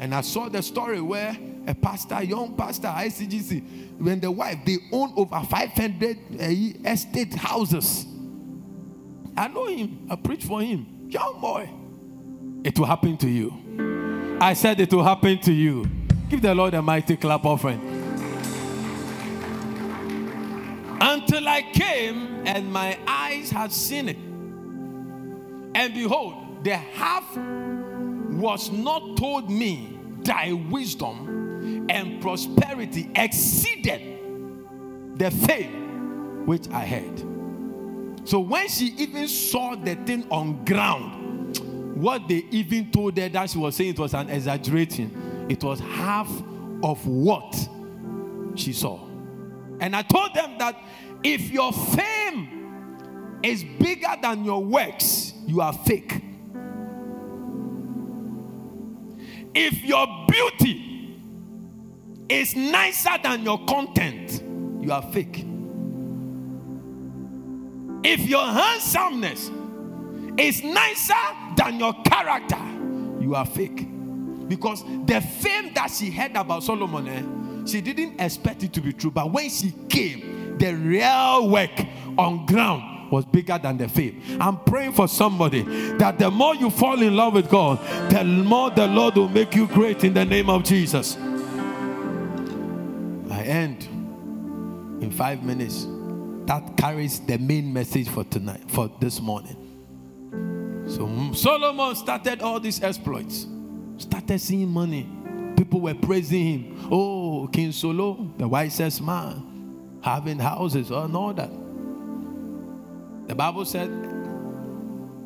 And 0.00 0.14
I 0.14 0.22
saw 0.22 0.48
the 0.48 0.62
story 0.62 1.00
where 1.00 1.36
a 1.66 1.74
pastor, 1.74 2.22
young 2.22 2.56
pastor, 2.56 2.88
ICGC, 2.88 3.98
when 4.00 4.18
the 4.18 4.30
wife, 4.30 4.58
they 4.64 4.78
own 4.92 5.12
over 5.14 5.40
500 5.40 6.18
uh, 6.40 6.90
estate 6.90 7.34
houses. 7.34 8.06
I 9.36 9.48
know 9.48 9.66
him. 9.66 10.06
I 10.10 10.16
preach 10.16 10.44
for 10.44 10.62
him. 10.62 11.06
Young 11.08 11.40
boy. 11.40 11.70
It 12.64 12.78
will 12.78 12.86
happen 12.86 13.16
to 13.18 13.28
you. 13.28 14.38
I 14.40 14.54
said 14.54 14.80
it 14.80 14.92
will 14.92 15.04
happen 15.04 15.38
to 15.40 15.52
you. 15.52 15.84
Give 16.28 16.40
the 16.40 16.54
Lord 16.54 16.74
a 16.74 16.82
mighty 16.82 17.16
clap 17.16 17.44
offering. 17.44 17.80
Until 21.30 21.48
I 21.48 21.62
came 21.62 22.42
and 22.44 22.72
my 22.72 22.98
eyes 23.06 23.50
had 23.50 23.70
seen 23.70 24.08
it. 24.08 24.16
And 25.76 25.94
behold, 25.94 26.64
the 26.64 26.74
half 26.74 27.36
was 27.36 28.72
not 28.72 29.16
told 29.16 29.48
me 29.48 29.96
thy 30.24 30.52
wisdom 30.52 31.86
and 31.88 32.20
prosperity 32.20 33.12
exceeded 33.14 34.18
the 35.18 35.30
fame 35.30 36.46
which 36.46 36.68
I 36.70 36.80
had. 36.80 37.20
So 38.24 38.40
when 38.40 38.66
she 38.66 38.86
even 38.98 39.28
saw 39.28 39.76
the 39.76 39.94
thing 39.94 40.26
on 40.30 40.64
ground, 40.64 41.60
what 41.94 42.26
they 42.26 42.44
even 42.50 42.90
told 42.90 43.16
her 43.16 43.28
that 43.28 43.50
she 43.50 43.58
was 43.58 43.76
saying 43.76 43.90
it 43.90 44.00
was 44.00 44.14
an 44.14 44.30
exaggerating. 44.30 45.46
It 45.48 45.62
was 45.62 45.78
half 45.78 46.28
of 46.82 47.06
what 47.06 47.54
she 48.56 48.72
saw. 48.72 49.06
And 49.80 49.96
I 49.96 50.02
told 50.02 50.34
them 50.34 50.58
that 50.58 50.76
if 51.22 51.50
your 51.50 51.72
fame 51.72 53.40
is 53.42 53.64
bigger 53.78 54.14
than 54.20 54.44
your 54.44 54.62
works, 54.62 55.34
you 55.46 55.60
are 55.60 55.72
fake. 55.72 56.22
If 59.54 59.82
your 59.82 60.06
beauty 60.28 61.20
is 62.28 62.54
nicer 62.54 63.18
than 63.22 63.42
your 63.42 63.64
content, 63.66 64.42
you 64.80 64.92
are 64.92 65.02
fake. 65.02 65.44
If 68.02 68.20
your 68.20 68.44
handsomeness 68.46 69.50
is 70.38 70.62
nicer 70.62 71.14
than 71.56 71.80
your 71.80 71.94
character, 72.04 72.58
you 73.20 73.34
are 73.34 73.44
fake. 73.44 73.86
Because 74.48 74.84
the 75.06 75.20
fame 75.20 75.74
that 75.74 75.90
she 75.90 76.10
heard 76.10 76.34
about 76.34 76.62
Solomon, 76.62 77.08
eh, 77.08 77.66
she 77.66 77.80
didn't 77.80 78.20
expect 78.20 78.62
it 78.62 78.72
to 78.72 78.80
be 78.80 78.92
true. 78.92 79.10
But 79.10 79.30
when 79.30 79.50
she 79.50 79.72
came, 79.88 80.29
the 80.60 80.74
real 80.74 81.48
work 81.48 81.70
on 82.16 82.46
ground 82.46 83.10
was 83.10 83.24
bigger 83.24 83.58
than 83.58 83.76
the 83.76 83.88
fame. 83.88 84.22
I'm 84.40 84.58
praying 84.58 84.92
for 84.92 85.08
somebody 85.08 85.62
that 85.96 86.18
the 86.18 86.30
more 86.30 86.54
you 86.54 86.70
fall 86.70 87.02
in 87.02 87.16
love 87.16 87.34
with 87.34 87.48
God, 87.48 87.80
the 88.10 88.22
more 88.22 88.70
the 88.70 88.86
Lord 88.86 89.16
will 89.16 89.28
make 89.28 89.56
you 89.56 89.66
great 89.66 90.04
in 90.04 90.14
the 90.14 90.24
name 90.24 90.48
of 90.48 90.62
Jesus. 90.62 91.16
I 93.30 93.42
end 93.42 93.84
in 95.02 95.10
five 95.10 95.42
minutes. 95.42 95.86
That 96.46 96.76
carries 96.76 97.20
the 97.20 97.38
main 97.38 97.72
message 97.72 98.08
for 98.08 98.24
tonight, 98.24 98.62
for 98.68 98.90
this 99.00 99.20
morning. 99.20 99.56
So 100.88 101.32
Solomon 101.32 101.94
started 101.94 102.42
all 102.42 102.58
these 102.60 102.82
exploits, 102.82 103.46
started 103.98 104.40
seeing 104.40 104.68
money. 104.68 105.08
People 105.56 105.80
were 105.80 105.94
praising 105.94 106.44
him. 106.44 106.88
Oh, 106.90 107.48
King 107.52 107.70
Solo, 107.70 108.32
the 108.36 108.48
wisest 108.48 109.00
man, 109.02 109.49
having 110.02 110.38
houses 110.38 110.90
and 110.90 111.16
all 111.16 111.32
that. 111.34 111.50
The 113.28 113.34
Bible 113.34 113.64
said, 113.64 113.88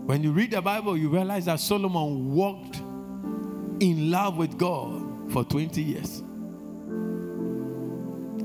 when 0.07 0.23
you 0.23 0.33
read 0.33 0.51
the 0.51 0.61
Bible, 0.61 0.97
you 0.97 1.09
realize 1.09 1.47
that 1.47 1.61
Solomon 1.61 2.35
walked 2.35 2.77
in 3.81 4.11
love 4.11 4.37
with 4.37 4.59
God 4.59 5.33
for 5.33 5.45
20 5.45 5.83
years. 5.83 6.23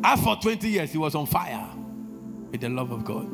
As 0.04 0.22
for 0.24 0.38
20 0.38 0.70
years, 0.70 0.92
he 0.92 0.98
was 0.98 1.16
on 1.16 1.26
fire 1.26 1.68
with 2.52 2.62
the 2.62 2.70
love 2.70 2.92
of 2.92 3.04
God. 3.04 3.30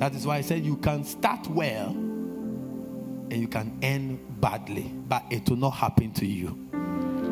That 0.00 0.14
is 0.14 0.26
why 0.26 0.38
I 0.38 0.40
said 0.40 0.64
you 0.64 0.76
can 0.76 1.04
start 1.04 1.46
well 1.46 1.90
and 1.90 3.32
you 3.32 3.46
can 3.46 3.78
end 3.82 4.40
badly, 4.40 4.92
but 5.08 5.24
it 5.30 5.48
will 5.48 5.56
not 5.56 5.70
happen 5.70 6.12
to 6.14 6.26
you. 6.26 6.58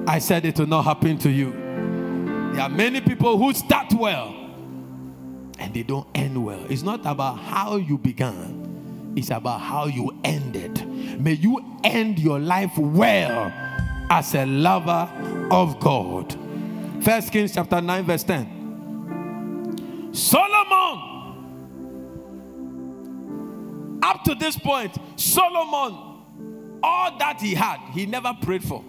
I 0.07 0.21
said 0.21 0.45
it 0.47 0.59
will 0.59 0.69
not 0.69 0.85
happen 0.85 1.19
to 1.19 1.31
you. 1.31 1.51
There 2.53 2.63
are 2.63 2.69
many 2.69 3.01
people 3.01 3.37
who 3.37 3.53
start 3.53 3.93
well 3.93 4.40
and 5.61 5.73
they 5.75 5.83
don't 5.83 6.09
end 6.15 6.43
well. 6.43 6.65
It's 6.69 6.83
not 6.83 7.01
about 7.05 7.39
how 7.39 7.77
you 7.77 7.99
began, 7.99 9.13
it's 9.17 9.31
about 9.31 9.61
how 9.61 9.87
you 9.87 10.19
ended. 10.25 10.87
May 11.21 11.35
you 11.35 11.63
end 11.85 12.19
your 12.19 12.39
life 12.39 12.77
well 12.79 13.53
as 14.11 14.35
a 14.35 14.47
lover 14.47 15.09
of 15.51 15.79
God. 15.79 16.35
First 17.03 17.31
Kings 17.33 17.55
chapter 17.55 17.81
9, 17.81 18.05
verse 18.05 18.25
10. 18.25 20.11
Solomon, 20.13 20.99
up 24.03 24.25
to 24.25 24.35
this 24.35 24.59
point, 24.59 24.97
Solomon, 25.17 25.95
all 26.83 27.17
that 27.19 27.41
he 27.41 27.55
had, 27.55 27.79
he 27.93 28.07
never 28.07 28.35
prayed 28.43 28.65
for. 28.65 28.85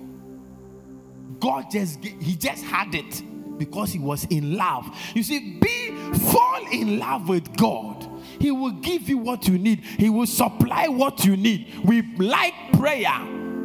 God 1.39 1.65
just 1.71 2.03
he 2.03 2.35
just 2.35 2.63
had 2.63 2.93
it 2.95 3.23
because 3.65 3.91
he 3.91 3.99
was 3.99 4.23
in 4.31 4.57
love. 4.57 4.97
You 5.13 5.21
see, 5.21 5.59
be 5.59 5.91
fall 6.31 6.65
in 6.71 6.97
love 6.97 7.29
with 7.29 7.55
God. 7.57 8.07
He 8.39 8.49
will 8.49 8.71
give 8.71 9.07
you 9.07 9.19
what 9.19 9.47
you 9.47 9.59
need. 9.59 9.81
He 9.81 10.09
will 10.09 10.25
supply 10.25 10.87
what 10.87 11.23
you 11.25 11.37
need. 11.37 11.71
We 11.83 12.01
like 12.17 12.55
prayer 12.73 13.13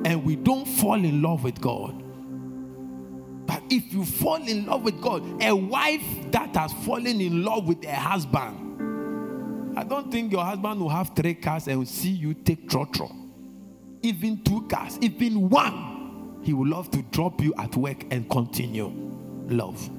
and 0.04 0.22
we 0.22 0.37
don't 0.37 0.66
fall 0.66 1.02
in 1.02 1.22
love 1.22 1.44
with 1.44 1.62
God. 1.62 2.02
But 3.46 3.62
if 3.70 3.90
you 3.90 4.04
fall 4.04 4.46
in 4.46 4.66
love 4.66 4.82
with 4.82 5.00
God, 5.00 5.42
a 5.42 5.56
wife 5.56 6.30
that 6.30 6.54
has 6.54 6.74
fallen 6.85 7.22
in 7.22 7.42
love 7.42 7.66
with 7.66 7.82
her 7.85 7.94
husband, 7.94 9.78
I 9.78 9.85
don't 9.85 10.12
think 10.12 10.30
your 10.30 10.44
husband 10.44 10.78
will 10.80 10.90
have 10.90 11.12
three 11.16 11.35
cars 11.35 11.68
and 11.68 11.78
will 11.78 11.87
see 11.87 12.11
you 12.11 12.35
take 12.35 12.68
trotro. 12.68 13.11
Even 14.02 14.42
two 14.42 14.66
cars, 14.68 14.98
even 15.00 15.48
one, 15.48 16.40
he 16.42 16.52
will 16.52 16.68
love 16.68 16.90
to 16.90 17.02
drop 17.02 17.40
you 17.40 17.54
at 17.56 17.74
work 17.76 18.04
and 18.11 18.28
continue. 18.28 19.15
Love. 19.46 19.90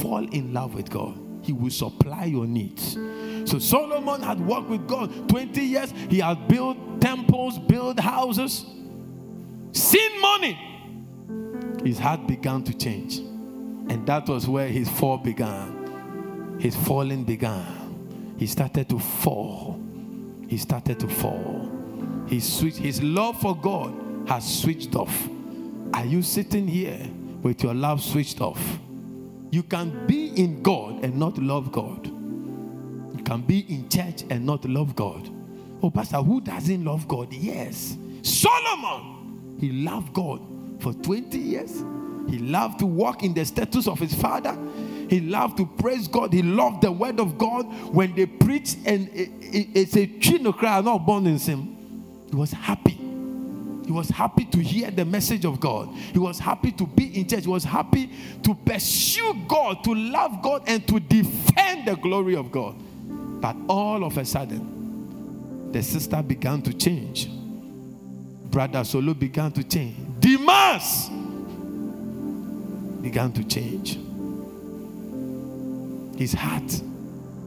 Fall 0.00 0.26
in 0.28 0.52
love 0.52 0.74
with 0.74 0.90
God. 0.90 1.18
He 1.42 1.52
will 1.52 1.70
supply 1.70 2.24
your 2.24 2.46
needs. 2.46 2.94
So 3.44 3.58
Solomon 3.58 4.22
had 4.22 4.40
worked 4.40 4.68
with 4.68 4.86
God 4.88 5.28
20 5.28 5.60
years. 5.60 5.92
He 6.08 6.20
had 6.20 6.48
built 6.48 7.00
temples, 7.00 7.58
built 7.58 8.00
houses, 8.00 8.64
seen 9.72 10.20
money 10.20 10.74
his 11.84 11.98
heart 11.98 12.26
began 12.26 12.64
to 12.64 12.74
change. 12.74 13.18
And 13.18 14.06
that 14.06 14.26
was 14.28 14.48
where 14.48 14.68
his 14.68 14.88
fall 14.88 15.18
began. 15.18 16.56
His 16.58 16.74
falling 16.74 17.24
began. 17.24 18.34
He 18.38 18.46
started 18.46 18.88
to 18.88 18.98
fall. 18.98 19.78
He 20.48 20.56
started 20.56 20.98
to 21.00 21.08
fall. 21.08 21.70
He 22.26 22.40
switched, 22.40 22.78
his 22.78 23.02
love 23.02 23.38
for 23.40 23.54
God 23.54 23.94
has 24.26 24.60
switched 24.62 24.96
off. 24.96 25.28
Are 25.92 26.06
you 26.06 26.22
sitting 26.22 26.66
here 26.66 27.06
with 27.44 27.62
your 27.62 27.74
love 27.74 28.02
switched 28.02 28.40
off? 28.40 28.80
You 29.52 29.62
can 29.62 30.06
be 30.08 30.30
in 30.30 30.62
God 30.62 31.04
and 31.04 31.16
not 31.16 31.38
love 31.38 31.70
God. 31.70 32.06
You 32.06 33.22
can 33.24 33.42
be 33.42 33.60
in 33.72 33.88
church 33.88 34.24
and 34.28 34.44
not 34.44 34.64
love 34.64 34.96
God. 34.96 35.30
Oh, 35.80 35.90
Pastor, 35.90 36.16
who 36.16 36.40
doesn't 36.40 36.84
love 36.84 37.06
God? 37.06 37.32
Yes. 37.32 37.96
Solomon, 38.22 39.56
he 39.60 39.70
loved 39.70 40.12
God 40.12 40.40
for 40.80 40.92
20 40.92 41.38
years. 41.38 41.84
He 42.28 42.38
loved 42.38 42.80
to 42.80 42.86
walk 42.86 43.22
in 43.22 43.34
the 43.34 43.44
status 43.44 43.86
of 43.86 43.98
his 44.00 44.14
father. 44.14 44.58
He 45.08 45.20
loved 45.20 45.58
to 45.58 45.66
praise 45.66 46.08
God. 46.08 46.32
He 46.32 46.42
loved 46.42 46.82
the 46.82 46.90
word 46.90 47.20
of 47.20 47.36
God. 47.36 47.66
When 47.92 48.14
they 48.14 48.26
preached 48.26 48.78
and 48.86 49.08
it- 49.08 49.30
it- 49.40 49.68
it's 49.74 49.96
a 49.96 50.06
chino 50.18 50.52
cry, 50.52 50.80
not 50.80 51.04
born 51.06 51.26
in 51.26 51.38
him, 51.38 51.76
he 52.30 52.34
was 52.36 52.50
happy. 52.52 52.93
He 53.84 53.92
was 53.92 54.08
happy 54.08 54.44
to 54.46 54.58
hear 54.58 54.90
the 54.90 55.04
message 55.04 55.44
of 55.44 55.60
God. 55.60 55.94
He 55.94 56.18
was 56.18 56.38
happy 56.38 56.72
to 56.72 56.86
be 56.86 57.18
in 57.20 57.28
church. 57.28 57.42
He 57.44 57.50
was 57.50 57.64
happy 57.64 58.10
to 58.42 58.54
pursue 58.54 59.34
God, 59.46 59.84
to 59.84 59.94
love 59.94 60.40
God, 60.42 60.62
and 60.66 60.86
to 60.88 60.98
defend 61.00 61.86
the 61.86 61.96
glory 61.96 62.34
of 62.36 62.50
God. 62.50 62.76
But 63.40 63.56
all 63.68 64.04
of 64.04 64.16
a 64.16 64.24
sudden, 64.24 65.70
the 65.70 65.82
sister 65.82 66.22
began 66.22 66.62
to 66.62 66.72
change. 66.72 67.28
Brother 68.50 68.84
Solo 68.84 69.12
began 69.14 69.52
to 69.52 69.64
change. 69.64 69.96
Demas 70.20 71.10
began 73.02 73.32
to 73.32 73.44
change. 73.44 73.98
His 76.16 76.32
heart 76.32 76.80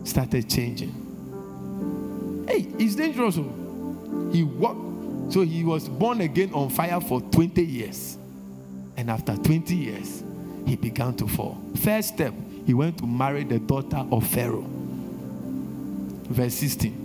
started 0.03 0.49
changing. 0.49 2.45
Hey, 2.47 2.67
it's 2.77 2.95
dangerous. 2.95 3.37
oh. 3.37 4.29
He 4.33 4.43
walked, 4.43 4.86
so 5.29 5.41
he 5.41 5.63
was 5.63 5.89
born 5.89 6.21
again 6.21 6.53
on 6.53 6.69
fire 6.69 7.01
for 7.01 7.21
20 7.21 7.63
years. 7.63 8.17
And 8.95 9.09
after 9.11 9.35
20 9.35 9.75
years, 9.75 10.23
he 10.65 10.75
began 10.75 11.13
to 11.15 11.27
fall. 11.27 11.57
First 11.75 12.15
step, 12.15 12.33
he 12.65 12.73
went 12.73 12.97
to 12.99 13.05
marry 13.05 13.43
the 13.43 13.59
daughter 13.59 14.05
of 14.11 14.25
Pharaoh. 14.27 14.65
Verse 16.29 16.53
16. 16.55 17.03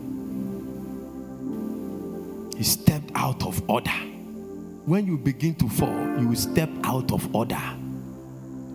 He 2.56 2.64
stepped 2.64 3.10
out 3.14 3.44
of 3.44 3.68
order. 3.68 3.90
When 4.84 5.06
you 5.06 5.18
begin 5.18 5.54
to 5.56 5.68
fall, 5.68 6.20
you 6.20 6.34
step 6.34 6.70
out 6.84 7.12
of 7.12 7.34
order. 7.34 7.60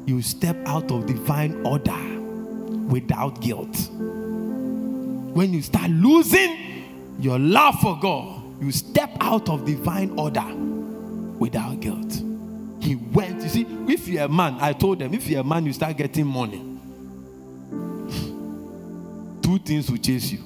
You 0.05 0.21
step 0.21 0.57
out 0.65 0.91
of 0.91 1.05
divine 1.05 1.65
order 1.65 1.97
without 2.87 3.41
guilt. 3.41 3.75
When 3.91 5.53
you 5.53 5.61
start 5.61 5.89
losing 5.91 6.85
your 7.19 7.39
love 7.39 7.75
for 7.81 7.97
God, 7.99 8.36
you 8.59 8.71
step 8.71 9.11
out 9.19 9.49
of 9.49 9.65
divine 9.65 10.17
order 10.17 10.45
without 11.37 11.79
guilt. 11.79 12.21
He 12.81 12.95
went, 12.95 13.43
you 13.43 13.49
see, 13.49 13.65
if 13.87 14.07
you're 14.07 14.23
a 14.23 14.29
man, 14.29 14.57
I 14.59 14.73
told 14.73 14.99
them, 14.99 15.13
if 15.13 15.27
you're 15.27 15.41
a 15.41 15.43
man, 15.43 15.65
you 15.65 15.73
start 15.73 15.97
getting 15.97 16.25
money. 16.25 16.59
Two 19.41 19.59
things 19.59 19.89
will 19.89 19.97
chase 19.97 20.31
you 20.31 20.39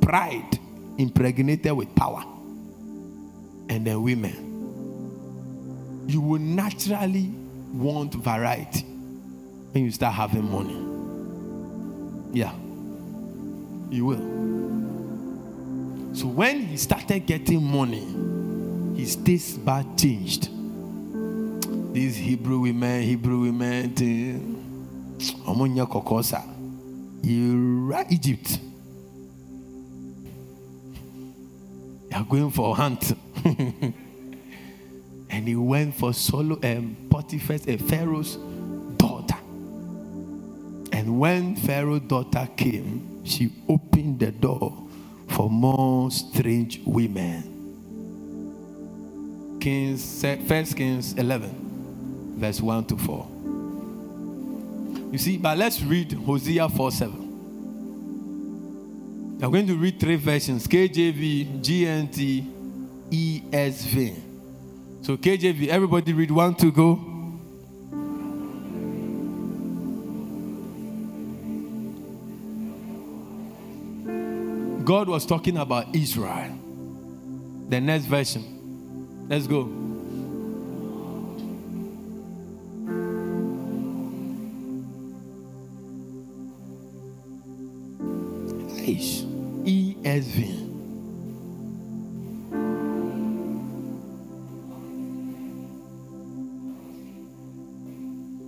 pride 0.00 0.58
impregnated 0.98 1.72
with 1.72 1.94
power. 1.94 2.24
and 3.70 3.86
then 3.86 4.02
women. 4.02 6.04
You 6.08 6.20
will 6.20 6.40
naturally 6.40 7.30
want 7.72 8.12
variety 8.14 8.80
when 8.80 9.84
you 9.84 9.92
start 9.92 10.14
having 10.14 10.50
money. 10.50 10.74
Yeah. 12.36 12.52
You 13.90 14.06
will. 14.06 14.49
So 16.12 16.26
when 16.26 16.66
he 16.66 16.76
started 16.76 17.26
getting 17.26 17.62
money, 17.62 18.04
his 18.98 19.16
taste 19.16 19.64
bud 19.64 19.96
changed. 19.96 20.48
These 21.92 22.16
Hebrew 22.16 22.60
women, 22.60 23.02
Hebrew 23.02 23.40
women. 23.40 23.94
Omonya 25.46 25.86
kokosa. 25.88 26.42
Egypt. 28.10 28.58
You 32.10 32.16
are 32.16 32.24
going 32.24 32.50
for 32.50 32.72
a 32.72 32.74
hunt. 32.74 33.12
and 33.44 33.94
he 35.48 35.54
went 35.54 35.94
for 35.94 36.12
Solo 36.12 36.58
um, 36.62 36.96
Potiphar's, 37.08 37.68
a 37.68 37.76
Pharaoh's 37.76 38.36
daughter. 38.96 39.36
And 40.92 41.20
when 41.20 41.54
Pharaoh's 41.56 42.02
daughter 42.02 42.48
came, 42.56 43.24
she 43.24 43.52
opened 43.68 44.18
the 44.20 44.32
door 44.32 44.89
for 45.40 45.48
more 45.48 46.10
strange 46.10 46.82
women. 46.84 47.42
Kings, 49.58 50.20
First 50.46 50.76
Kings 50.76 51.14
11, 51.14 52.36
verse 52.36 52.60
1 52.60 52.84
to 52.84 52.96
4. 52.98 53.26
You 55.12 55.16
see, 55.16 55.38
but 55.38 55.56
let's 55.56 55.80
read 55.80 56.12
Hosea 56.12 56.68
4 56.68 56.90
7. 56.92 57.12
I'm 59.42 59.50
going 59.50 59.66
to 59.66 59.76
read 59.76 59.98
three 59.98 60.16
versions 60.16 60.66
KJV, 60.66 61.62
GNT, 61.62 62.44
ESV. 63.08 64.20
So, 65.00 65.16
KJV, 65.16 65.68
everybody 65.68 66.12
read 66.12 66.30
one 66.30 66.54
to 66.56 66.70
go. 66.70 67.09
God 74.90 75.08
was 75.08 75.24
talking 75.24 75.56
about 75.56 75.94
Israel. 75.94 76.50
The 77.68 77.80
next 77.80 78.06
version. 78.06 79.24
Let's 79.28 79.46
go. 79.46 79.66
ESV. 89.64 90.58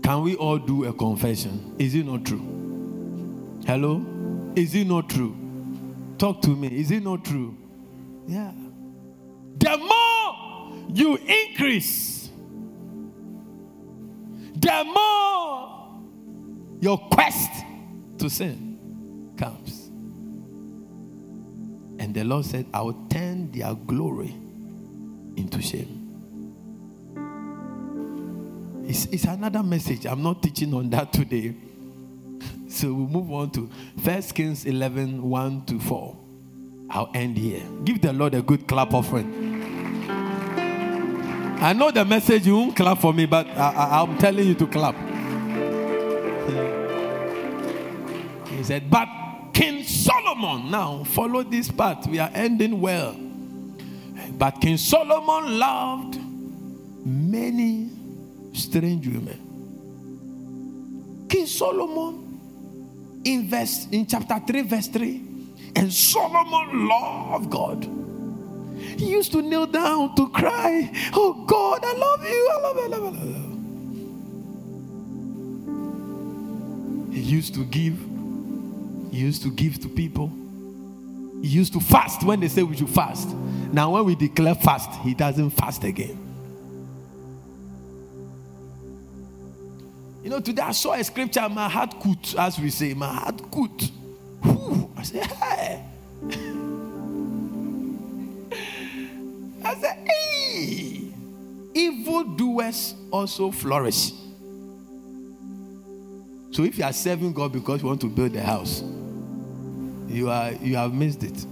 Can 0.03 0.23
we 0.23 0.35
all 0.35 0.59
do 0.59 0.87
a 0.87 0.93
confession? 0.93 1.77
Is 1.79 1.95
it 1.95 2.05
not 2.05 2.25
true? 2.25 3.61
Hello? 3.65 4.05
Is 4.57 4.75
it 4.75 4.89
not 4.89 5.09
true? 5.09 5.42
Talk 6.23 6.41
to 6.43 6.51
me. 6.51 6.69
Is 6.69 6.93
it 6.93 7.03
not 7.03 7.25
true? 7.25 7.57
Yeah. 8.29 8.53
The 9.59 9.77
more 9.77 10.73
you 10.95 11.17
increase, 11.17 12.31
the 14.55 14.85
more 14.85 16.01
your 16.81 16.97
quest 17.11 17.51
to 18.19 18.31
sin 18.31 19.33
comes. 19.37 19.89
And 21.99 22.15
the 22.15 22.23
Lord 22.23 22.45
said, 22.45 22.67
I 22.73 22.83
will 22.83 23.09
turn 23.11 23.51
their 23.51 23.75
glory 23.75 24.33
into 25.37 25.61
shame. 25.61 25.99
It's, 28.87 29.07
it's 29.07 29.25
another 29.25 29.65
message. 29.65 30.07
I'm 30.07 30.23
not 30.23 30.41
teaching 30.41 30.73
on 30.73 30.89
that 30.91 31.13
today. 31.13 31.57
So 32.73 32.93
we'll 32.93 33.07
move 33.07 33.31
on 33.31 33.51
to 33.51 33.71
1 34.03 34.23
Kings 34.35 34.65
11 34.65 35.23
1 35.23 35.65
to 35.67 35.79
4. 35.79 36.17
I'll 36.91 37.11
end 37.15 37.37
here. 37.37 37.63
Give 37.85 38.01
the 38.01 38.13
Lord 38.13 38.35
a 38.35 38.43
good 38.43 38.67
clap 38.67 38.93
offering. 38.95 39.53
I 41.61 41.73
know 41.75 41.91
the 41.91 42.05
message 42.05 42.47
you 42.47 42.57
won't 42.57 42.75
clap 42.75 42.99
for 42.99 43.13
me, 43.15 43.27
but 43.27 43.47
I, 43.47 44.03
am 44.03 44.19
telling 44.19 44.49
you 44.49 44.55
to 44.55 44.67
clap. 44.67 44.97
He 48.49 48.65
said, 48.65 48.91
But 48.91 49.09
King 49.53 49.85
Solomon, 49.85 50.71
now 50.71 51.05
follow 51.05 51.43
this 51.43 51.71
part. 51.71 52.07
We 52.07 52.19
are 52.19 52.31
ending 52.35 52.81
well. 52.81 53.15
But 54.39 54.61
King 54.61 54.77
Solomon 54.77 55.59
loved 55.59 56.19
many 57.05 57.91
strange 58.53 59.07
women. 59.07 59.39
King 61.29 61.47
Solomon 61.47 62.22
in 63.25 63.49
verse 63.49 63.87
in 63.91 64.07
chapter 64.07 64.41
3, 64.47 64.63
verse 64.63 64.89
3. 64.89 65.29
And 65.77 65.93
Solomon 65.93 66.89
loved 66.89 67.51
God. 67.51 67.89
He 68.99 69.11
used 69.11 69.33
to 69.33 69.43
kneel 69.43 69.67
down 69.67 70.15
to 70.17 70.29
cry, 70.31 70.91
Oh 71.15 71.45
God, 71.47 71.85
I 71.85 71.93
love 71.95 72.25
you, 72.25 72.49
I 72.51 72.61
love 72.61 72.77
you, 72.77 72.83
I 72.83 72.87
love 72.87 73.15
you, 73.15 73.21
I 73.21 73.27
love 73.27 73.47
you. 73.47 73.53
He 77.13 77.21
used 77.21 77.55
to 77.55 77.65
give, 77.65 77.99
he 79.11 79.19
used 79.19 79.43
to 79.43 79.51
give 79.51 79.79
to 79.81 79.89
people. 79.89 80.33
He 81.43 81.49
used 81.49 81.73
to 81.75 81.81
fast 81.81 82.23
when 82.23 82.41
they 82.41 82.49
say 82.49 82.63
we 82.63 82.77
should 82.77 82.89
fast. 82.89 83.29
Now, 83.73 83.91
when 83.91 84.05
we 84.05 84.15
declare 84.15 84.55
fast, 84.55 84.91
he 85.01 85.13
doesn't 85.13 85.51
fast 85.51 85.85
again. 85.85 86.22
You 90.23 90.31
know, 90.31 90.41
today 90.41 90.63
I 90.63 90.73
saw 90.73 90.93
a 90.93 91.03
scripture, 91.03 91.49
my 91.49 91.69
heart 91.69 91.99
could, 92.01 92.35
as 92.39 92.59
we 92.59 92.71
say, 92.71 92.95
my 92.95 93.13
heart 93.13 93.51
could. 93.51 93.83
Whew. 94.43 94.91
I 94.97 95.03
said, 95.03 95.27
hey. 95.27 95.85
I 99.65 99.75
said, 99.75 100.09
hey. 100.09 101.13
Evil 101.75 102.25
doers 102.25 102.95
also 103.11 103.51
flourish. 103.51 104.13
So 106.53 106.63
if 106.65 106.79
you 106.79 106.85
are 106.85 106.93
serving 106.93 107.33
God 107.33 107.53
because 107.53 107.83
you 107.83 107.89
want 107.89 108.01
to 108.03 108.09
build 108.09 108.37
a 108.37 108.43
house, 108.43 108.83
you 110.07 110.29
are 110.29 110.53
you 110.53 110.77
have 110.77 110.93
missed 110.93 111.25
it. 111.25 111.47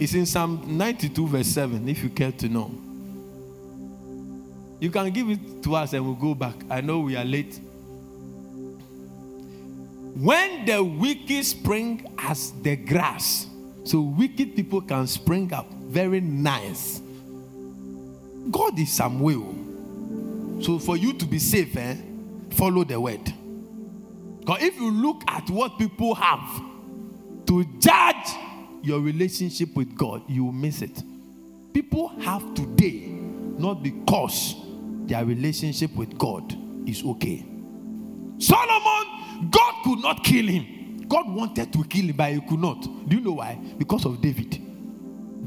It's 0.00 0.14
in 0.14 0.26
Psalm 0.26 0.64
92, 0.66 1.28
verse 1.28 1.46
7, 1.46 1.88
if 1.88 2.02
you 2.02 2.10
care 2.10 2.32
to 2.32 2.48
know. 2.48 2.74
You 4.82 4.90
can 4.90 5.12
give 5.12 5.30
it 5.30 5.62
to 5.62 5.76
us 5.76 5.92
and 5.92 6.04
we'll 6.04 6.16
go 6.16 6.34
back. 6.34 6.56
I 6.68 6.80
know 6.80 6.98
we 6.98 7.14
are 7.14 7.24
late. 7.24 7.60
When 10.16 10.64
the 10.64 10.82
wicked 10.82 11.44
spring 11.44 12.12
as 12.18 12.50
the 12.62 12.74
grass, 12.74 13.46
so 13.84 14.00
wicked 14.00 14.56
people 14.56 14.80
can 14.80 15.06
spring 15.06 15.52
up 15.52 15.72
very 15.72 16.20
nice. 16.20 17.00
God 18.50 18.76
is 18.76 18.90
some 18.92 19.20
will. 19.20 19.54
So 20.60 20.80
for 20.80 20.96
you 20.96 21.12
to 21.12 21.26
be 21.26 21.38
safe, 21.38 21.76
eh, 21.76 21.94
follow 22.50 22.82
the 22.82 23.00
word. 23.00 23.32
Because 24.40 24.64
if 24.64 24.74
you 24.74 24.90
look 24.90 25.22
at 25.28 25.48
what 25.48 25.78
people 25.78 26.16
have 26.16 26.60
to 27.46 27.64
judge 27.78 28.34
your 28.82 28.98
relationship 28.98 29.76
with 29.76 29.96
God, 29.96 30.28
you 30.28 30.46
will 30.46 30.52
miss 30.52 30.82
it. 30.82 31.04
People 31.72 32.08
have 32.18 32.52
today, 32.54 33.06
not 33.58 33.84
because 33.84 34.56
their 35.12 35.26
relationship 35.26 35.94
with 35.94 36.16
God 36.16 36.56
is 36.88 37.04
okay. 37.04 37.44
Solomon, 38.38 39.50
God 39.50 39.74
could 39.84 39.98
not 39.98 40.24
kill 40.24 40.46
him. 40.46 41.06
God 41.06 41.28
wanted 41.28 41.70
to 41.74 41.84
kill 41.84 42.06
him, 42.06 42.16
but 42.16 42.32
he 42.32 42.40
could 42.40 42.58
not. 42.58 42.80
Do 43.06 43.16
you 43.16 43.20
know 43.20 43.32
why? 43.32 43.58
Because 43.76 44.06
of 44.06 44.22
David. 44.22 44.58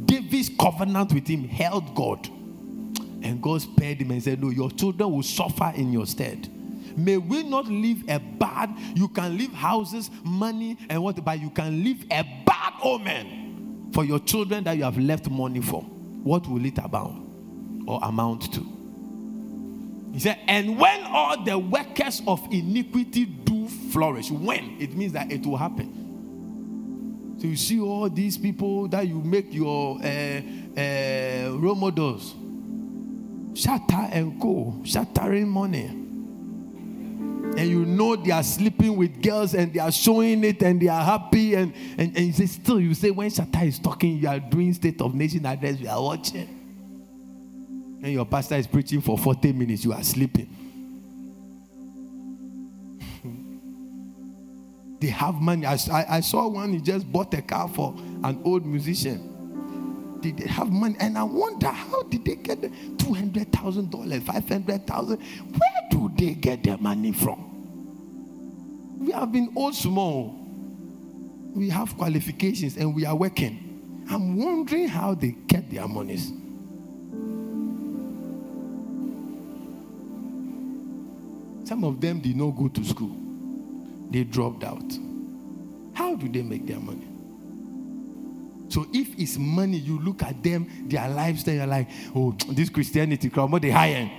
David's 0.06 0.52
covenant 0.60 1.12
with 1.14 1.28
him 1.28 1.46
held 1.46 1.96
God. 1.96 2.28
And 3.24 3.42
God 3.42 3.60
spared 3.64 4.02
him 4.02 4.12
and 4.12 4.22
said, 4.22 4.40
No, 4.40 4.52
your 4.52 4.70
children 4.70 5.12
will 5.12 5.24
suffer 5.24 5.74
in 5.76 5.92
your 5.92 6.06
stead. 6.06 6.48
May 6.96 7.18
we 7.18 7.42
not 7.42 7.66
live 7.66 8.04
a 8.08 8.20
bad, 8.20 8.70
you 8.94 9.08
can 9.08 9.36
leave 9.36 9.52
houses, 9.52 10.12
money, 10.24 10.78
and 10.92 11.02
what, 11.02 11.26
but 11.26 11.40
you 11.40 11.50
can 11.50 11.84
leave 11.84 12.04
a 12.12 12.24
bad 12.46 12.74
omen 12.84 13.90
for 13.92 14.06
your 14.06 14.20
children 14.20 14.64
that 14.66 14.78
you 14.78 14.84
have 14.84 15.00
left 15.00 15.28
money 15.28 15.60
for. 15.60 15.82
What 15.82 16.48
will 16.48 16.64
it 16.64 16.78
abound 16.78 17.84
or 17.88 18.00
amount 18.04 18.54
to? 18.54 18.75
He 20.16 20.22
said, 20.22 20.40
and 20.48 20.80
when 20.80 21.04
all 21.04 21.44
the 21.44 21.60
workers 21.60 22.22
of 22.26 22.42
iniquity 22.50 23.26
do 23.26 23.68
flourish, 23.68 24.32
when 24.32 24.78
it 24.80 24.94
means 24.94 25.12
that 25.12 25.30
it 25.30 25.46
will 25.46 25.58
happen. 25.58 27.36
So 27.38 27.48
you 27.48 27.58
see 27.58 27.82
all 27.82 28.10
these 28.10 28.38
people 28.38 28.88
that 28.88 29.06
you 29.06 29.16
make 29.16 29.54
your 29.54 29.98
uh, 29.98 30.42
uh, 30.78 31.58
role 31.58 31.76
models, 31.76 32.34
shatter 33.60 34.08
and 34.10 34.40
go, 34.40 34.80
shattering 34.86 35.50
money. 35.50 35.88
And 37.58 37.68
you 37.70 37.86
know 37.86 38.16
they 38.16 38.32
are 38.32 38.42
sleeping 38.42 38.96
with 38.96 39.22
girls 39.22 39.54
and 39.54 39.74
they 39.74 39.82
are 39.82 39.92
showing 39.92 40.46
it 40.46 40.64
and 40.64 40.82
they 40.82 40.88
are 40.88 41.04
happy. 41.04 41.56
And, 41.56 41.74
and, 41.98 42.16
and 42.16 42.28
you 42.28 42.32
say, 42.32 42.46
still, 42.46 42.80
you 42.80 42.94
say, 42.94 43.12
when 43.12 43.30
Shatta 43.30 43.68
is 43.68 43.80
talking, 43.80 44.18
you 44.18 44.30
are 44.30 44.40
doing 44.40 44.74
State 44.74 45.02
of 45.02 45.14
Nation 45.14 45.46
address, 45.46 45.78
we 45.78 45.90
are 45.90 46.02
watching. 46.02 46.65
And 48.02 48.14
your 48.14 48.26
pastor 48.26 48.56
is 48.56 48.68
preaching 48.68 49.02
for 49.02 49.18
40 49.18 49.54
minutes, 49.54 49.84
you 49.84 49.94
are 49.94 50.04
sleeping. 50.04 50.50
they 55.00 55.08
have 55.08 55.36
money. 55.36 55.66
I, 55.66 55.78
I, 56.10 56.20
saw 56.20 56.48
one, 56.48 56.74
he 56.74 56.82
just 56.82 57.12
bought 57.12 57.34
a 57.34 57.42
car 57.42 57.68
for 57.68 57.96
an 58.24 58.42
old 58.44 58.66
musician. 58.66 59.32
Did 60.22 60.38
they 60.38 60.48
have 60.48 60.70
money? 60.70 60.96
And 61.00 61.18
I 61.18 61.24
wonder 61.24 61.68
how 61.68 62.04
did 62.04 62.26
they 62.26 62.36
get 62.36 62.62
the 62.62 62.70
$200,000, 62.70 64.22
$500,000? 64.22 65.08
Where 65.08 65.90
do 65.90 66.12
they 66.16 66.34
get 66.34 66.64
their 66.64 66.78
money 66.78 67.12
from? 67.12 67.46
We 69.00 69.12
have 69.12 69.32
been 69.32 69.52
old 69.56 69.76
small. 69.76 70.42
We 71.54 71.70
have 71.70 71.96
qualifications 71.98 72.76
and 72.78 72.96
we 72.96 73.06
are 73.06 73.16
working. 73.16 74.04
I'm 74.10 74.38
wondering 74.38 74.88
how 74.88 75.16
they 75.16 75.36
get 75.48 75.70
their 75.72 75.88
monies. 75.88 76.32
Some 81.66 81.84
of 81.84 82.00
them 82.00 82.20
did 82.20 82.38
not 82.38 82.52
go 82.52 82.68
to 82.68 82.84
school, 82.86 83.18
they 84.12 84.24
dropped 84.24 84.64
out. 84.64 84.84
How 85.94 86.16
do 86.16 86.30
they 86.30 86.44
make 86.44 86.68
their 86.68 86.80
money? 86.80 87.08
So 88.70 88.86
if 88.94 89.20
it's 89.20 89.38
money, 89.38 89.78
you 89.78 90.00
look 90.00 90.24
at 90.24 90.42
them, 90.44 90.68
their 90.88 91.08
lifestyle, 91.10 91.56
you're 91.56 91.68
like, 91.68 91.90
oh, 92.16 92.32
this 92.50 92.70
Christianity 92.70 93.30
crowd, 93.30 93.52
what 93.52 93.62
they 93.62 93.72
high 93.72 93.90
end. 93.90 94.12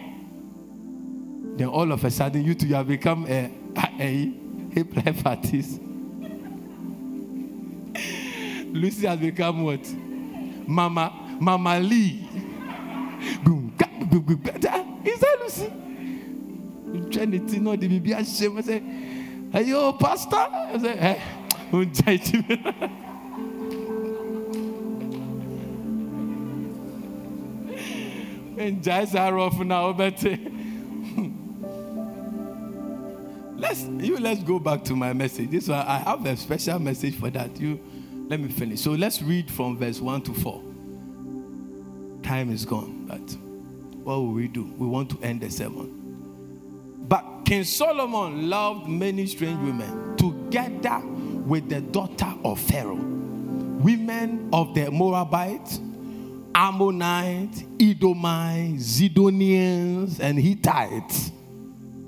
Then 1.58 1.68
all 1.68 1.90
of 1.92 2.04
a 2.04 2.10
sudden, 2.10 2.44
you 2.44 2.54
two 2.54 2.66
have 2.68 2.88
become 2.88 3.26
eh, 3.28 3.48
eh, 3.76 3.88
a, 3.98 4.02
a 4.02 4.32
hip 4.74 4.94
life 4.96 5.26
artist. 5.26 5.80
Lucy 8.72 9.06
has 9.06 9.18
become 9.18 9.62
what? 9.62 9.86
Mama, 10.66 11.36
Mama 11.40 11.80
Lee. 11.80 12.28
Is 15.04 15.20
that 15.20 15.38
Lucy? 15.40 15.72
Trinity, 17.10 17.58
no, 17.58 17.76
the 17.76 17.88
baby 17.88 18.10
shame. 18.24 18.58
I 18.58 18.60
say, 18.60 18.82
hey, 19.52 19.62
yo, 19.64 19.92
pastor. 19.94 20.36
I 20.36 20.78
say, 20.80 20.96
hey, 20.96 21.22
don't 21.70 21.92
judge 21.92 22.32
me. 22.32 22.62
And 28.58 28.82
judge 28.82 29.14
are 29.14 29.38
off 29.38 29.58
now, 29.58 29.92
but 29.92 30.22
let's 33.56 33.82
you 33.82 34.18
let's 34.18 34.42
go 34.42 34.58
back 34.58 34.82
to 34.84 34.96
my 34.96 35.12
message. 35.12 35.50
This 35.50 35.68
one 35.68 35.78
I 35.78 35.98
have 35.98 36.24
a 36.24 36.34
special 36.36 36.78
message 36.78 37.16
for 37.16 37.28
that. 37.30 37.60
You 37.60 37.78
let 38.28 38.40
me 38.40 38.48
finish. 38.48 38.80
So 38.80 38.92
let's 38.92 39.20
read 39.20 39.50
from 39.50 39.76
verse 39.76 40.00
one 40.00 40.22
to 40.22 40.32
four. 40.32 40.62
Time 42.22 42.50
is 42.50 42.64
gone, 42.64 43.04
but 43.06 43.36
what 44.04 44.16
will 44.16 44.32
we 44.32 44.48
do? 44.48 44.64
We 44.78 44.86
want 44.86 45.10
to 45.10 45.18
end 45.22 45.42
the 45.42 45.50
sermon. 45.50 46.05
King 47.46 47.62
Solomon 47.62 48.50
loved 48.50 48.88
many 48.88 49.24
strange 49.24 49.60
women 49.60 50.16
together 50.16 51.00
with 51.46 51.68
the 51.68 51.80
daughter 51.80 52.34
of 52.44 52.58
Pharaoh, 52.60 52.96
women 52.96 54.48
of 54.52 54.74
the 54.74 54.90
Moabites, 54.90 55.78
Ammonites, 56.52 57.62
Edomites, 57.78 58.98
Zidonians, 58.98 60.18
and 60.18 60.40
Hittites. 60.40 61.30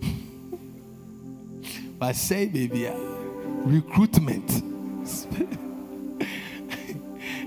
but 2.01 2.17
say, 2.17 2.47
baby, 2.47 2.89
ah, 2.89 2.97
recruitment. 3.65 4.65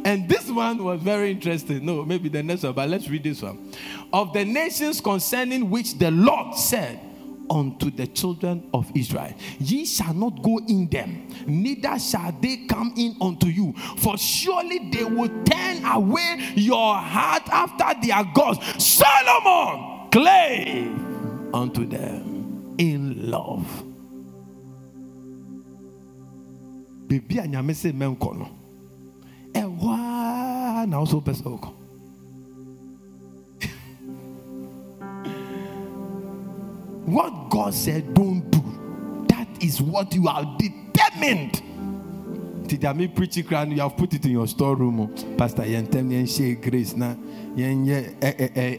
And 0.03 0.27
this 0.27 0.49
one 0.49 0.83
was 0.83 0.99
very 0.99 1.29
interesting. 1.29 1.85
No, 1.85 2.03
maybe 2.03 2.27
the 2.27 2.41
next 2.41 2.63
one, 2.63 2.73
but 2.73 2.89
let's 2.89 3.07
read 3.07 3.23
this 3.23 3.39
one. 3.39 3.71
Of 4.11 4.33
the 4.33 4.43
nations 4.43 4.99
concerning 4.99 5.69
which 5.69 5.99
the 5.99 6.09
Lord 6.09 6.55
said 6.55 6.99
unto 7.51 7.91
the 7.91 8.07
children 8.07 8.67
of 8.73 8.89
Israel, 8.95 9.33
Ye 9.59 9.85
shall 9.85 10.13
not 10.13 10.41
go 10.41 10.59
in 10.67 10.87
them, 10.87 11.27
neither 11.45 11.99
shall 11.99 12.31
they 12.41 12.65
come 12.65 12.93
in 12.95 13.15
unto 13.21 13.47
you, 13.47 13.73
for 13.97 14.17
surely 14.17 14.89
they 14.89 15.03
will 15.03 15.29
turn 15.43 15.85
away 15.85 16.53
your 16.55 16.95
heart 16.95 17.43
after 17.49 18.07
their 18.07 18.23
gods. 18.33 18.59
Solomon 18.83 20.09
clave 20.09 21.53
unto 21.53 21.85
them 21.85 22.75
in 22.77 23.29
love. 23.29 23.83
Baby, 27.07 27.39
a 27.39 27.43
nyame 27.43 27.73
sɛ 27.73 27.91
mɛnkɔ 27.91 28.37
no 28.37 28.47
ɛhɔ 29.53 29.83
ara 29.83 30.87
na 30.87 30.97
ɔso 31.03 31.21
pɛ 31.21 31.35
what 37.05 37.49
god 37.49 37.73
said 37.73 38.13
don't 38.13 38.49
do 38.51 39.25
that 39.27 39.47
is 39.61 39.81
what 39.81 40.13
you 40.13 40.27
are 40.27 40.45
determined 40.57 41.61
Did 42.71 42.85
I 42.85 42.93
mean 42.93 43.11
preaching 43.11 43.43
crown? 43.43 43.69
You 43.71 43.81
have 43.81 43.97
put 43.97 44.13
it 44.13 44.23
in 44.23 44.31
your 44.31 44.47
storeroom, 44.47 45.01
oh. 45.01 45.09
Pastor. 45.35 45.65
Yen 45.65 45.87
tell 45.87 46.03
me 46.03 46.25
share 46.25 46.55
grace 46.55 46.95
na 46.95 47.15
yen 47.53 47.85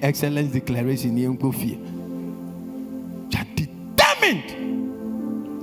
excellence 0.00 0.50
declaration 0.50 1.14
yen 1.14 1.36
go 1.36 1.52
fear. 1.52 1.76
You 1.76 3.36
are 3.36 3.44
determined. 3.54 4.48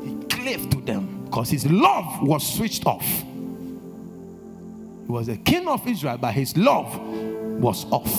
He 0.05 0.13
clave 0.27 0.69
to 0.69 0.81
them 0.81 1.25
because 1.25 1.49
his 1.49 1.65
love 1.65 2.21
was 2.21 2.45
switched 2.45 2.85
off. 2.85 3.03
He 5.05 5.11
was 5.11 5.27
a 5.27 5.37
king 5.37 5.67
of 5.67 5.87
Israel, 5.87 6.19
but 6.19 6.31
his 6.35 6.55
love 6.55 6.99
was 7.59 7.85
off. 7.91 8.13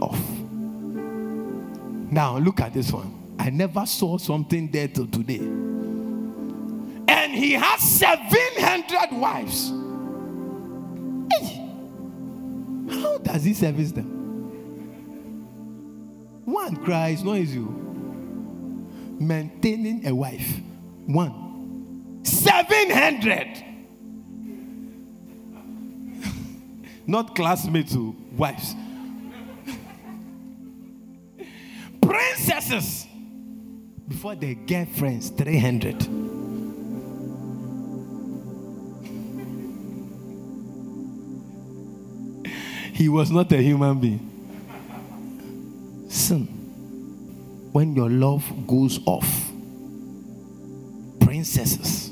Off. 0.00 0.35
Now 2.10 2.38
look 2.38 2.60
at 2.60 2.72
this 2.72 2.92
one. 2.92 3.36
I 3.38 3.50
never 3.50 3.84
saw 3.86 4.18
something 4.18 4.70
there 4.70 4.88
till 4.88 5.06
today. 5.06 5.38
And 7.08 7.32
he 7.32 7.52
has 7.52 7.80
700 7.80 9.12
wives. 9.12 9.72
Hey! 11.32 11.62
How 12.90 13.18
does 13.18 13.44
he 13.44 13.54
service 13.54 13.92
them? 13.92 14.16
One 16.44 16.76
cries, 16.84 17.22
no 17.24 17.34
is 17.34 17.54
you. 17.54 17.66
Maintaining 19.18 20.06
a 20.06 20.14
wife. 20.14 20.60
One. 21.06 22.20
700. 22.24 23.64
not 27.06 27.34
classmates, 27.34 27.94
oh, 27.96 28.14
wives. 28.36 28.74
Before 34.08 34.34
they 34.34 34.54
get 34.54 34.88
friends, 34.88 35.30
300. 35.30 36.02
He 42.92 43.08
was 43.08 43.30
not 43.30 43.52
a 43.52 43.58
human 43.58 44.00
being. 44.00 44.20
Sin. 46.08 46.46
When 47.72 47.94
your 47.94 48.08
love 48.10 48.42
goes 48.66 48.98
off, 49.06 49.52
princesses, 51.20 52.10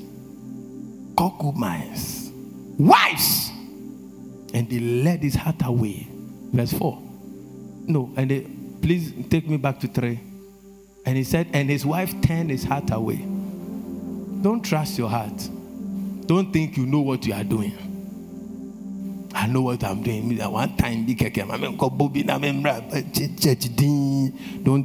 concubines, 1.17 2.31
wives, 2.79 3.51
and 4.53 4.69
they 4.69 4.79
led 4.79 5.21
his 5.21 5.35
heart 5.35 5.57
away. 5.65 6.07
Verse 6.53 6.73
4. 6.75 7.03
No, 7.87 8.13
and 8.17 8.31
they, 8.31 8.41
please 8.83 9.13
take 9.31 9.49
me 9.49 9.57
back 9.57 9.81
to 9.81 9.89
3. 9.89 10.21
And 11.07 11.17
he 11.17 11.25
said, 11.25 11.49
and 11.53 11.69
his 11.69 11.85
wife 11.85 12.15
turned 12.23 12.51
his 12.51 12.65
heart 12.65 12.91
away. 12.91 13.17
Don't 14.43 14.63
trust 14.63 14.99
your 14.99 15.09
heart. 15.09 15.49
Don't 16.27 16.53
think 16.53 16.77
you 16.77 16.87
know 16.87 17.01
what 17.01 17.27
you 17.27 17.35
are 17.35 17.45
doing. 17.45 17.79
I 19.35 19.47
know 19.47 19.63
what 19.63 19.83
I'm 19.85 20.03
doing. 20.03 20.37
That 20.37 20.51
One 20.51 20.77
time. 20.77 21.05
Don't 21.07 21.17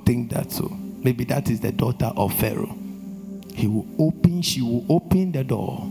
think 0.06 0.32
that 0.32 0.52
so. 0.52 0.70
Maybe 1.02 1.24
that 1.26 1.50
is 1.50 1.62
the 1.62 1.72
daughter 1.72 2.12
of 2.18 2.34
Pharaoh. 2.34 2.76
He 3.54 3.68
will 3.68 3.88
open, 3.98 4.42
she 4.42 4.62
will 4.62 4.86
open 4.90 5.32
the 5.32 5.44
door. 5.44 5.90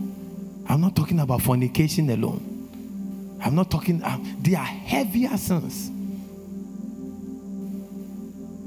I'm 0.67 0.81
not 0.81 0.95
talking 0.95 1.19
about 1.19 1.41
fornication 1.41 2.09
alone. 2.09 3.39
I'm 3.43 3.55
not 3.55 3.71
talking, 3.71 4.03
um, 4.03 4.37
they 4.41 4.55
are 4.55 4.63
heavier 4.63 5.35
sins. 5.37 5.89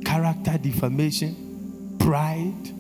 Character 0.04 0.58
defamation, 0.58 1.51
pride, 2.02 2.72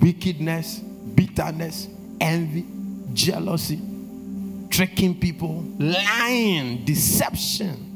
wickedness, 0.00 0.78
bitterness, 0.78 1.88
envy, 2.20 2.64
jealousy, 3.12 3.80
tricking 4.70 5.18
people, 5.18 5.62
lying, 5.78 6.84
deception. 6.84 7.86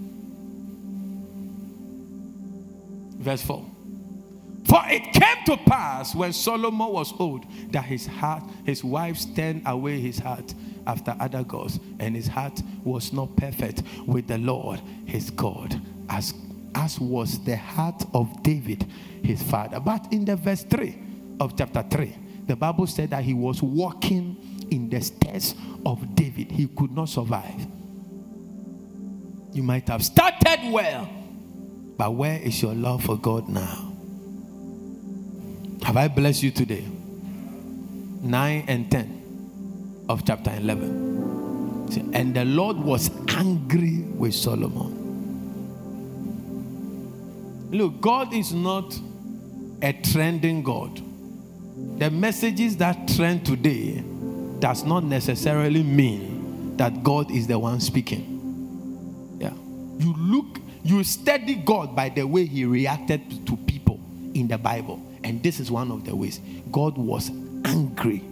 Verse 3.19 3.43
4. 3.43 3.65
For 4.67 4.83
it 4.87 5.03
came 5.13 5.45
to 5.47 5.57
pass 5.65 6.15
when 6.15 6.33
Solomon 6.33 6.93
was 6.93 7.13
old 7.19 7.47
that 7.73 7.85
his 7.85 8.07
heart, 8.07 8.43
his 8.65 8.85
wives 8.85 9.25
turned 9.25 9.63
away 9.67 10.01
his 10.01 10.19
heart 10.19 10.55
after 10.87 11.17
other 11.19 11.43
gods, 11.45 11.81
and 11.99 12.15
his 12.15 12.27
heart 12.27 12.61
was 12.83 13.13
not 13.13 13.35
perfect 13.37 13.83
with 14.07 14.27
the 14.27 14.37
Lord 14.37 14.81
his 15.07 15.31
God, 15.31 15.81
as, 16.11 16.35
as 16.85 17.01
was 17.01 17.43
the 17.45 17.57
heart 17.57 18.05
of 18.13 18.43
David 18.43 18.87
his 19.23 19.43
father. 19.43 19.81
But 19.81 20.13
in 20.13 20.27
the 20.27 20.37
verse 20.37 20.65
3 20.65 20.95
of 21.41 21.57
chapter 21.57 21.83
3, 21.83 22.15
the 22.47 22.57
Bible 22.57 22.87
said 22.87 23.11
that 23.11 23.25
he 23.25 23.33
was 23.33 23.63
walking 23.63 24.67
in 24.71 24.91
the 24.91 25.01
steps 25.01 25.55
of 25.87 26.15
David. 26.15 26.53
He 26.53 26.67
could 26.67 26.93
not 26.93 27.09
survive. 27.09 27.67
You 29.53 29.63
might 29.63 29.89
have 29.89 30.05
started 30.05 30.71
well, 30.71 31.09
but 31.97 32.13
where 32.15 32.39
is 32.39 32.61
your 32.61 32.75
love 32.75 33.05
for 33.05 33.17
God 33.17 33.49
now? 33.49 33.93
Have 35.85 35.97
I 35.97 36.09
blessed 36.09 36.43
you 36.43 36.51
today? 36.51 36.85
9 38.21 38.65
and 38.69 38.91
10 38.91 40.05
of 40.09 40.25
chapter 40.27 40.53
11. 40.55 42.13
And 42.13 42.35
the 42.35 42.45
Lord 42.45 42.77
was 42.77 43.11
angry 43.29 44.01
with 44.01 44.35
Solomon. 44.35 44.94
Look, 47.75 48.01
God 48.01 48.33
is 48.33 48.53
not 48.53 48.97
a 49.83 49.93
trending 49.93 50.63
God. 50.63 51.03
The 51.99 52.09
messages 52.09 52.77
that 52.77 53.09
trend 53.09 53.45
today 53.45 54.01
does 54.61 54.85
not 54.85 55.03
necessarily 55.03 55.83
mean 55.83 56.77
that 56.77 57.03
God 57.03 57.33
is 57.33 57.49
the 57.49 57.59
one 57.59 57.81
speaking. 57.81 59.37
Yeah. 59.41 59.55
You 59.99 60.15
look, 60.17 60.61
you 60.85 61.03
study 61.03 61.57
God 61.57 61.97
by 61.97 62.11
the 62.11 62.23
way 62.23 62.47
he 62.47 62.65
reacted 62.65 63.45
to 63.49 63.57
people 63.57 63.99
in 64.35 64.47
the 64.47 64.57
Bible. 64.57 65.05
And 65.25 65.43
this 65.43 65.59
is 65.59 65.69
one 65.69 65.91
of 65.91 66.05
the 66.05 66.15
ways. 66.15 66.41
God 66.71 66.97
was 66.97 67.31
angry. 67.65 68.23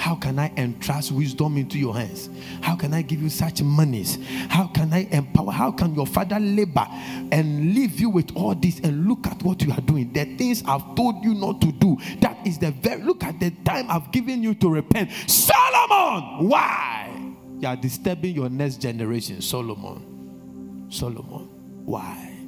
How 0.00 0.14
can 0.14 0.38
I 0.38 0.50
entrust 0.56 1.12
wisdom 1.12 1.58
into 1.58 1.78
your 1.78 1.94
hands? 1.94 2.30
How 2.62 2.74
can 2.74 2.94
I 2.94 3.02
give 3.02 3.20
you 3.20 3.28
such 3.28 3.60
monies? 3.62 4.16
How 4.48 4.66
can 4.68 4.94
I 4.94 5.06
empower? 5.10 5.52
How 5.52 5.70
can 5.70 5.94
your 5.94 6.06
father 6.06 6.40
labor 6.40 6.86
and 7.30 7.74
leave 7.74 8.00
you 8.00 8.08
with 8.08 8.34
all 8.34 8.54
this 8.54 8.80
and 8.80 9.06
look 9.06 9.26
at 9.26 9.42
what 9.42 9.60
you 9.62 9.70
are 9.72 9.80
doing? 9.82 10.10
The 10.14 10.24
things 10.36 10.62
I've 10.66 10.94
told 10.94 11.22
you 11.22 11.34
not 11.34 11.60
to 11.60 11.72
do. 11.72 11.98
That 12.22 12.38
is 12.46 12.56
the 12.56 12.70
very 12.70 13.02
look 13.02 13.22
at 13.24 13.38
the 13.40 13.50
time 13.66 13.90
I've 13.90 14.10
given 14.10 14.42
you 14.42 14.54
to 14.54 14.70
repent. 14.70 15.10
Solomon, 15.26 16.48
why? 16.48 17.34
You 17.58 17.68
are 17.68 17.76
disturbing 17.76 18.34
your 18.34 18.48
next 18.48 18.76
generation. 18.80 19.42
Solomon. 19.42 20.86
Solomon, 20.88 21.50
why? 21.84 22.38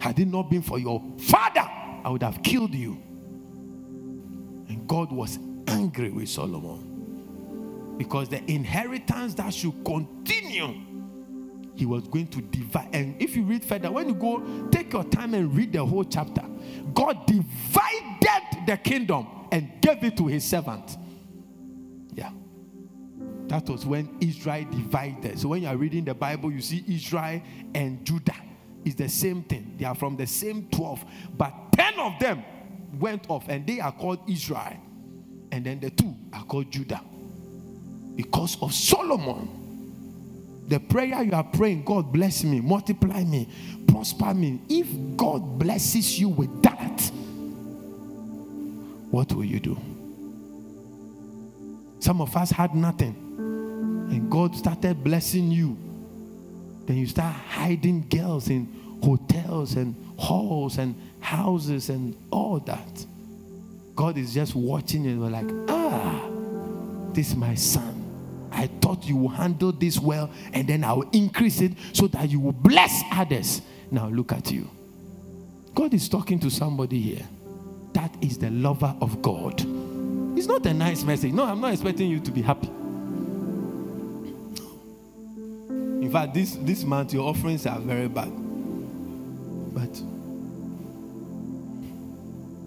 Had 0.00 0.18
it 0.18 0.26
not 0.26 0.50
been 0.50 0.62
for 0.62 0.80
your 0.80 1.00
father, 1.20 1.64
I 2.04 2.08
would 2.10 2.24
have 2.24 2.42
killed 2.42 2.74
you. 2.74 3.00
And 4.68 4.88
God 4.88 5.12
was 5.12 5.38
angry 5.68 6.10
with 6.10 6.28
Solomon 6.28 7.96
because 7.98 8.28
the 8.28 8.42
inheritance 8.50 9.34
that 9.34 9.52
should 9.54 9.84
continue, 9.84 10.74
he 11.74 11.86
was 11.86 12.06
going 12.08 12.26
to 12.28 12.40
divide. 12.40 12.88
And 12.92 13.20
if 13.20 13.36
you 13.36 13.44
read 13.44 13.64
further, 13.64 13.90
when 13.90 14.08
you 14.08 14.14
go, 14.14 14.68
take 14.70 14.92
your 14.92 15.04
time 15.04 15.34
and 15.34 15.54
read 15.56 15.72
the 15.72 15.84
whole 15.84 16.04
chapter. 16.04 16.42
God 16.94 17.26
divided 17.26 18.66
the 18.66 18.76
kingdom 18.76 19.26
and 19.50 19.70
gave 19.80 20.02
it 20.04 20.16
to 20.16 20.26
his 20.26 20.44
servant. 20.44 20.96
Yeah. 22.14 22.30
That 23.46 23.68
was 23.68 23.84
when 23.84 24.16
Israel 24.20 24.66
divided. 24.70 25.38
So 25.38 25.48
when 25.48 25.62
you 25.62 25.68
are 25.68 25.76
reading 25.76 26.04
the 26.04 26.14
Bible, 26.14 26.50
you 26.50 26.60
see 26.60 26.84
Israel 26.88 27.42
and 27.74 28.04
Judah. 28.04 28.34
It's 28.84 28.96
the 28.96 29.08
same 29.08 29.42
thing. 29.44 29.74
They 29.78 29.84
are 29.84 29.94
from 29.94 30.16
the 30.16 30.26
same 30.26 30.68
12, 30.70 31.04
but 31.36 31.54
10 31.72 31.98
of 32.00 32.18
them 32.18 32.42
went 32.98 33.30
off 33.30 33.48
and 33.48 33.66
they 33.66 33.80
are 33.80 33.92
called 33.92 34.18
Israel. 34.28 34.76
And 35.52 35.64
then 35.66 35.78
the 35.78 35.90
two 35.90 36.16
are 36.32 36.44
called 36.44 36.72
Judah. 36.72 37.02
Because 38.16 38.60
of 38.60 38.72
Solomon. 38.74 39.60
The 40.66 40.80
prayer 40.80 41.22
you 41.22 41.32
are 41.32 41.44
praying, 41.44 41.84
God 41.84 42.10
bless 42.12 42.44
me, 42.44 42.60
multiply 42.60 43.22
me, 43.24 43.46
prosper 43.86 44.32
me. 44.32 44.60
If 44.68 44.86
God 45.16 45.58
blesses 45.58 46.18
you 46.18 46.30
with 46.30 46.62
that, 46.62 47.00
what 49.10 49.32
will 49.32 49.44
you 49.44 49.60
do? 49.60 49.78
Some 51.98 52.22
of 52.22 52.34
us 52.36 52.50
had 52.50 52.74
nothing, 52.74 53.14
and 54.10 54.30
God 54.30 54.56
started 54.56 55.04
blessing 55.04 55.50
you. 55.50 55.76
Then 56.86 56.96
you 56.96 57.06
start 57.06 57.34
hiding 57.34 58.08
girls 58.08 58.48
in 58.48 58.98
hotels 59.02 59.74
and 59.74 59.94
halls 60.16 60.78
and 60.78 60.94
houses 61.20 61.90
and 61.90 62.16
all 62.30 62.58
that. 62.60 63.06
God 63.94 64.16
is 64.18 64.34
just 64.34 64.54
watching 64.54 65.06
and 65.06 65.20
we're 65.20 65.30
like, 65.30 65.50
ah, 65.68 66.28
this 67.12 67.30
is 67.30 67.36
my 67.36 67.54
son. 67.54 67.98
I 68.50 68.66
thought 68.66 69.04
you 69.04 69.16
will 69.16 69.28
handle 69.28 69.72
this 69.72 69.98
well, 69.98 70.30
and 70.52 70.68
then 70.68 70.84
I 70.84 70.92
will 70.92 71.08
increase 71.12 71.60
it 71.60 71.72
so 71.92 72.06
that 72.08 72.30
you 72.30 72.38
will 72.38 72.52
bless 72.52 73.02
others. 73.10 73.62
Now 73.90 74.08
look 74.08 74.32
at 74.32 74.50
you. 74.50 74.68
God 75.74 75.94
is 75.94 76.08
talking 76.08 76.38
to 76.40 76.50
somebody 76.50 77.00
here. 77.00 77.26
That 77.94 78.14
is 78.20 78.38
the 78.38 78.50
lover 78.50 78.94
of 79.00 79.22
God. 79.22 79.60
It's 80.36 80.46
not 80.46 80.64
a 80.66 80.74
nice 80.74 81.02
message. 81.02 81.32
No, 81.32 81.44
I'm 81.44 81.60
not 81.60 81.72
expecting 81.72 82.10
you 82.10 82.20
to 82.20 82.30
be 82.30 82.42
happy. 82.42 82.68
In 86.02 86.10
fact, 86.12 86.34
this, 86.34 86.56
this 86.60 86.84
month 86.84 87.14
your 87.14 87.28
offerings 87.28 87.64
are 87.66 87.78
very 87.78 88.08
bad. 88.08 88.32
But 89.74 90.02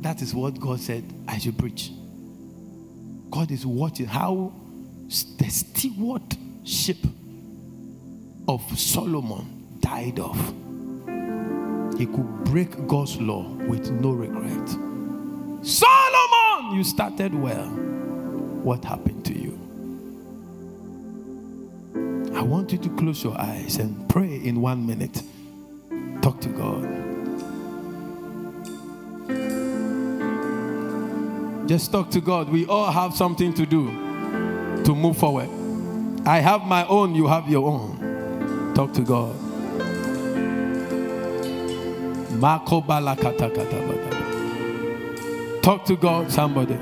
that 0.05 0.21
is 0.21 0.35
what 0.35 0.59
God 0.59 0.79
said 0.79 1.03
I 1.27 1.39
should 1.39 1.57
preach. 1.57 1.91
God 3.31 3.49
is 3.49 3.65
watching 3.65 4.05
how 4.05 4.53
the 5.07 5.49
stewardship 5.49 6.97
of 8.47 8.61
Solomon 8.79 9.79
died 9.79 10.19
off. 10.19 10.37
He 11.97 12.05
could 12.05 12.43
break 12.43 12.85
God's 12.85 13.19
law 13.19 13.47
with 13.67 13.89
no 13.89 14.11
regret. 14.11 14.69
Solomon, 15.65 16.77
you 16.77 16.83
started 16.83 17.33
well. 17.33 17.65
What 18.61 18.85
happened 18.85 19.25
to 19.25 19.33
you? 19.33 19.59
I 22.35 22.43
want 22.43 22.71
you 22.71 22.77
to 22.77 22.89
close 22.89 23.23
your 23.23 23.41
eyes 23.41 23.77
and 23.77 24.07
pray 24.07 24.35
in 24.35 24.61
one 24.61 24.85
minute. 24.85 25.23
Talk 26.21 26.39
to 26.41 26.49
God. 26.49 26.94
Just 31.67 31.91
talk 31.91 32.09
to 32.11 32.21
God. 32.21 32.49
We 32.49 32.65
all 32.67 32.91
have 32.91 33.13
something 33.15 33.53
to 33.55 33.65
do 33.65 33.87
to 34.83 34.95
move 34.95 35.17
forward. 35.17 35.49
I 36.25 36.39
have 36.39 36.65
my 36.65 36.85
own, 36.87 37.15
you 37.15 37.27
have 37.27 37.47
your 37.49 37.67
own. 37.67 38.73
Talk 38.75 38.93
to 38.93 39.01
God. 39.01 39.35
Talk 45.63 45.85
to 45.85 45.95
God, 45.95 46.31
somebody. 46.31 46.77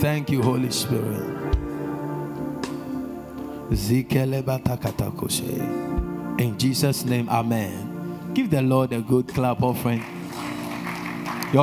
Thank 0.00 0.30
you, 0.30 0.42
Holy 0.42 0.70
Spirit. 0.70 1.22
Zikele 3.70 4.42
batakata 4.42 5.10
koshe. 5.10 5.97
In 6.38 6.56
Jesus' 6.56 7.04
name, 7.04 7.28
amen. 7.28 8.30
Give 8.32 8.48
the 8.48 8.62
Lord 8.62 8.92
a 8.92 9.00
good 9.00 9.26
clap 9.26 9.60
offering. 9.60 10.04